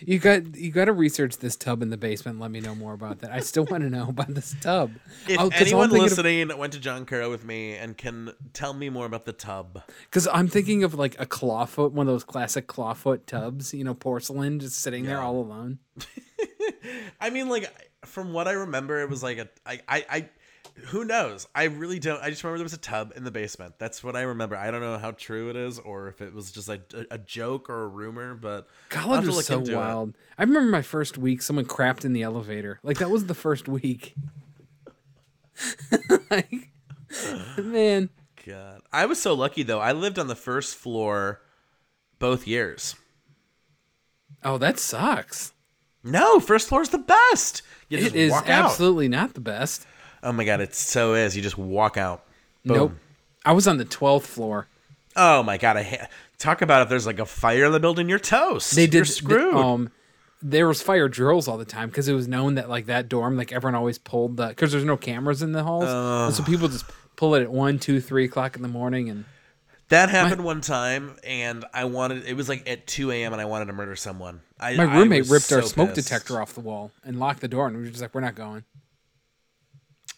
You 0.00 0.18
got 0.18 0.54
you 0.56 0.70
got 0.70 0.86
to 0.86 0.92
research 0.92 1.38
this 1.38 1.56
tub 1.56 1.82
in 1.82 1.90
the 1.90 1.96
basement. 1.96 2.40
Let 2.40 2.50
me 2.50 2.60
know 2.60 2.74
more 2.74 2.92
about 2.94 3.20
that. 3.20 3.30
I 3.32 3.40
still 3.40 3.64
want 3.64 3.82
to 3.84 3.90
know 3.90 4.08
about 4.08 4.34
this 4.34 4.54
tub. 4.60 4.92
If 5.28 5.38
Oh, 5.40 5.50
anyone 5.54 5.90
I'm 5.90 5.96
of- 5.96 6.02
listening 6.02 6.56
went 6.58 6.72
to 6.74 6.78
John 6.80 7.06
Carroll 7.06 7.30
with 7.30 7.44
me 7.44 7.74
and 7.74 7.96
can 7.96 8.32
tell 8.52 8.72
me 8.72 8.88
more 8.90 9.06
about 9.06 9.24
the 9.24 9.32
tub, 9.32 9.82
Because 10.04 10.26
I'm 10.32 10.48
thinking 10.48 10.84
of 10.84 10.94
like 10.94 11.20
a 11.20 11.26
clawfoot, 11.26 11.92
one 11.92 12.06
of 12.08 12.12
those 12.14 12.24
classic 12.24 12.66
clawfoot 12.66 13.26
tubs, 13.26 13.72
you 13.74 13.84
know, 13.84 13.94
porcelain, 13.94 14.58
just 14.60 14.76
sitting 14.76 15.04
there 15.04 15.20
all 15.20 15.36
alone. 15.36 15.78
I 17.20 17.30
mean, 17.30 17.48
like 17.48 17.70
from 18.04 18.32
what 18.32 18.48
I 18.48 18.52
remember, 18.52 19.00
it 19.00 19.08
was 19.10 19.22
like 19.22 19.38
a 19.38 19.48
I 19.66 19.80
I. 19.88 20.04
I 20.10 20.28
who 20.86 21.04
knows? 21.04 21.46
I 21.54 21.64
really 21.64 21.98
don't. 21.98 22.22
I 22.22 22.30
just 22.30 22.42
remember 22.42 22.58
there 22.58 22.64
was 22.64 22.72
a 22.72 22.78
tub 22.78 23.12
in 23.16 23.24
the 23.24 23.30
basement. 23.30 23.74
That's 23.78 24.02
what 24.02 24.16
I 24.16 24.22
remember. 24.22 24.56
I 24.56 24.70
don't 24.70 24.80
know 24.80 24.98
how 24.98 25.12
true 25.12 25.50
it 25.50 25.56
is, 25.56 25.78
or 25.78 26.08
if 26.08 26.20
it 26.20 26.34
was 26.34 26.50
just 26.52 26.68
like 26.68 26.92
a, 26.94 27.14
a 27.14 27.18
joke 27.18 27.68
or 27.70 27.82
a 27.82 27.88
rumor. 27.88 28.34
But 28.34 28.68
College 28.88 29.26
was 29.26 29.46
so 29.46 29.58
into 29.58 29.72
it. 29.72 29.76
wild. 29.76 30.14
I 30.38 30.42
remember 30.42 30.70
my 30.70 30.82
first 30.82 31.18
week, 31.18 31.42
someone 31.42 31.64
crapped 31.64 32.04
in 32.04 32.12
the 32.12 32.22
elevator. 32.22 32.80
Like 32.82 32.98
that 32.98 33.10
was 33.10 33.26
the 33.26 33.34
first 33.34 33.68
week. 33.68 34.14
like, 36.30 36.70
man, 37.58 38.10
God, 38.46 38.82
I 38.92 39.06
was 39.06 39.20
so 39.20 39.34
lucky 39.34 39.62
though. 39.62 39.80
I 39.80 39.92
lived 39.92 40.18
on 40.18 40.28
the 40.28 40.34
first 40.34 40.74
floor 40.74 41.42
both 42.18 42.46
years. 42.46 42.96
oh, 44.42 44.58
that 44.58 44.78
sucks. 44.78 45.52
No, 46.02 46.40
first 46.40 46.68
floor 46.68 46.82
is 46.82 46.88
the 46.88 46.98
best. 46.98 47.62
You 47.88 47.98
It 47.98 48.14
is 48.14 48.32
absolutely 48.32 49.08
not 49.08 49.34
the 49.34 49.40
best. 49.40 49.86
Oh 50.22 50.32
my 50.32 50.44
god, 50.44 50.60
it 50.60 50.74
so 50.74 51.14
is. 51.14 51.36
You 51.36 51.42
just 51.42 51.58
walk 51.58 51.96
out. 51.96 52.24
Boom. 52.64 52.76
Nope. 52.76 52.92
I 53.44 53.52
was 53.52 53.66
on 53.66 53.78
the 53.78 53.84
twelfth 53.84 54.26
floor. 54.26 54.66
Oh 55.16 55.42
my 55.42 55.56
god, 55.58 55.76
I 55.76 55.82
ha- 55.82 56.06
talk 56.38 56.62
about 56.62 56.82
if 56.82 56.88
there's 56.88 57.06
like 57.06 57.18
a 57.18 57.26
fire 57.26 57.64
in 57.64 57.72
the 57.72 57.80
building, 57.80 58.08
you're 58.08 58.18
toast. 58.18 58.74
They 58.74 58.86
did 58.86 58.94
You're 58.94 59.04
screwed. 59.06 59.52
th- 59.52 59.64
um, 59.64 59.90
there 60.42 60.68
was 60.68 60.82
fire 60.82 61.08
drills 61.08 61.48
all 61.48 61.58
the 61.58 61.64
time 61.64 61.88
because 61.88 62.08
it 62.08 62.14
was 62.14 62.28
known 62.28 62.54
that 62.54 62.68
like 62.68 62.86
that 62.86 63.08
dorm, 63.08 63.36
like 63.36 63.52
everyone 63.52 63.74
always 63.74 63.98
pulled 63.98 64.36
the 64.36 64.48
because 64.48 64.72
there's 64.72 64.84
no 64.84 64.96
cameras 64.96 65.42
in 65.42 65.52
the 65.52 65.62
halls, 65.62 66.36
so 66.36 66.42
people 66.42 66.68
just 66.68 66.84
pull 67.16 67.34
it 67.34 67.42
at 67.42 67.50
one, 67.50 67.78
two, 67.78 68.00
three 68.00 68.24
o'clock 68.24 68.56
in 68.56 68.62
the 68.62 68.68
morning, 68.68 69.10
and 69.10 69.24
that 69.90 70.08
happened 70.08 70.44
one 70.44 70.60
time, 70.60 71.16
and 71.24 71.64
I 71.74 71.84
wanted. 71.84 72.24
It 72.24 72.34
was 72.34 72.48
like 72.48 72.68
at 72.68 72.86
2 72.86 73.10
a.m. 73.10 73.32
and 73.32 73.42
I 73.42 73.44
wanted 73.44 73.66
to 73.66 73.72
murder 73.72 73.96
someone. 73.96 74.40
I, 74.58 74.76
my 74.76 74.84
roommate 74.84 75.28
ripped 75.28 75.50
our 75.52 75.62
smoke 75.62 75.94
pissed. 75.94 76.06
detector 76.08 76.40
off 76.40 76.54
the 76.54 76.60
wall 76.60 76.92
and 77.04 77.18
locked 77.18 77.40
the 77.40 77.48
door, 77.48 77.66
and 77.66 77.76
we 77.76 77.82
were 77.82 77.88
just 77.88 78.00
like, 78.00 78.14
we're 78.14 78.20
not 78.20 78.36
going. 78.36 78.64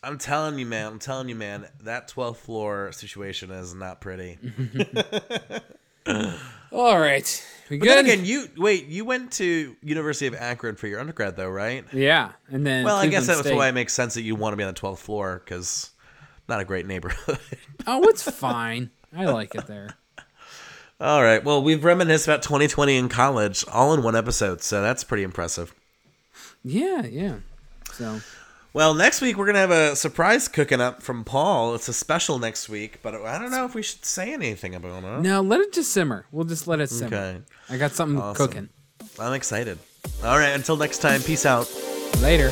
I'm 0.04 0.18
telling 0.18 0.58
you, 0.58 0.66
man. 0.66 0.86
I'm 0.86 0.98
telling 0.98 1.28
you, 1.28 1.34
man. 1.36 1.66
That 1.82 2.08
12th 2.08 2.38
floor 2.38 2.90
situation 2.92 3.50
is 3.50 3.74
not 3.74 4.00
pretty. 4.00 4.38
All 6.72 6.98
right, 6.98 7.46
we 7.70 7.78
But 7.78 7.84
good? 7.86 7.96
then 7.98 8.04
again, 8.06 8.24
you 8.24 8.48
wait. 8.56 8.86
You 8.86 9.04
went 9.04 9.30
to 9.32 9.76
University 9.82 10.26
of 10.26 10.34
Akron 10.34 10.74
for 10.76 10.86
your 10.86 11.00
undergrad, 11.00 11.36
though, 11.36 11.50
right? 11.50 11.84
yeah, 11.92 12.32
and 12.48 12.66
then 12.66 12.84
Well, 12.84 12.96
I 12.96 13.06
guess 13.06 13.26
Cleveland 13.26 13.28
that's 13.28 13.48
State. 13.48 13.56
why 13.56 13.68
it 13.68 13.72
makes 13.72 13.92
sense 13.92 14.14
that 14.14 14.22
you 14.22 14.34
want 14.34 14.54
to 14.54 14.56
be 14.56 14.64
on 14.64 14.72
the 14.72 14.80
12th 14.80 14.98
floor 14.98 15.42
because 15.44 15.90
not 16.48 16.60
a 16.60 16.64
great 16.64 16.86
neighborhood. 16.86 17.38
Oh, 17.86 18.00
it's 18.08 18.22
fine. 18.22 18.90
I 19.14 19.24
like 19.24 19.56
it 19.56 19.66
there. 19.66 19.96
All 21.00 21.20
right. 21.20 21.42
Well, 21.44 21.60
we've 21.64 21.82
reminisced 21.84 22.28
about 22.28 22.42
2020 22.42 22.96
in 22.96 23.08
college 23.08 23.64
all 23.66 23.92
in 23.92 24.04
one 24.04 24.14
episode, 24.14 24.62
so 24.62 24.80
that's 24.80 25.02
pretty 25.02 25.24
impressive. 25.24 25.74
Yeah, 26.62 27.02
yeah. 27.04 27.38
So 27.92 28.20
Well, 28.74 28.94
next 28.94 29.20
week 29.20 29.36
we're 29.36 29.44
gonna 29.46 29.58
have 29.58 29.70
a 29.70 29.94
surprise 29.94 30.48
cooking 30.48 30.80
up 30.80 31.02
from 31.02 31.24
Paul. 31.24 31.74
It's 31.74 31.88
a 31.88 31.92
special 31.92 32.38
next 32.38 32.68
week, 32.70 33.00
but 33.02 33.14
I 33.14 33.38
don't 33.38 33.50
know 33.50 33.66
if 33.66 33.74
we 33.74 33.82
should 33.82 34.04
say 34.04 34.32
anything 34.32 34.74
about 34.74 35.04
it. 35.04 35.20
now 35.20 35.42
let 35.42 35.60
it 35.60 35.72
just 35.74 35.92
simmer. 35.92 36.24
We'll 36.32 36.46
just 36.46 36.66
let 36.66 36.80
it 36.80 36.88
simmer. 36.88 37.14
Okay. 37.16 37.40
I 37.68 37.76
got 37.76 37.92
something 37.92 38.18
Awesome. 38.18 38.46
cooking. 38.46 38.68
I'm 39.18 39.34
excited. 39.34 39.78
All 40.24 40.38
right. 40.38 40.50
Until 40.54 40.76
next 40.78 40.98
time. 40.98 41.20
Peace 41.20 41.44
out. 41.44 41.70
Later. 42.22 42.50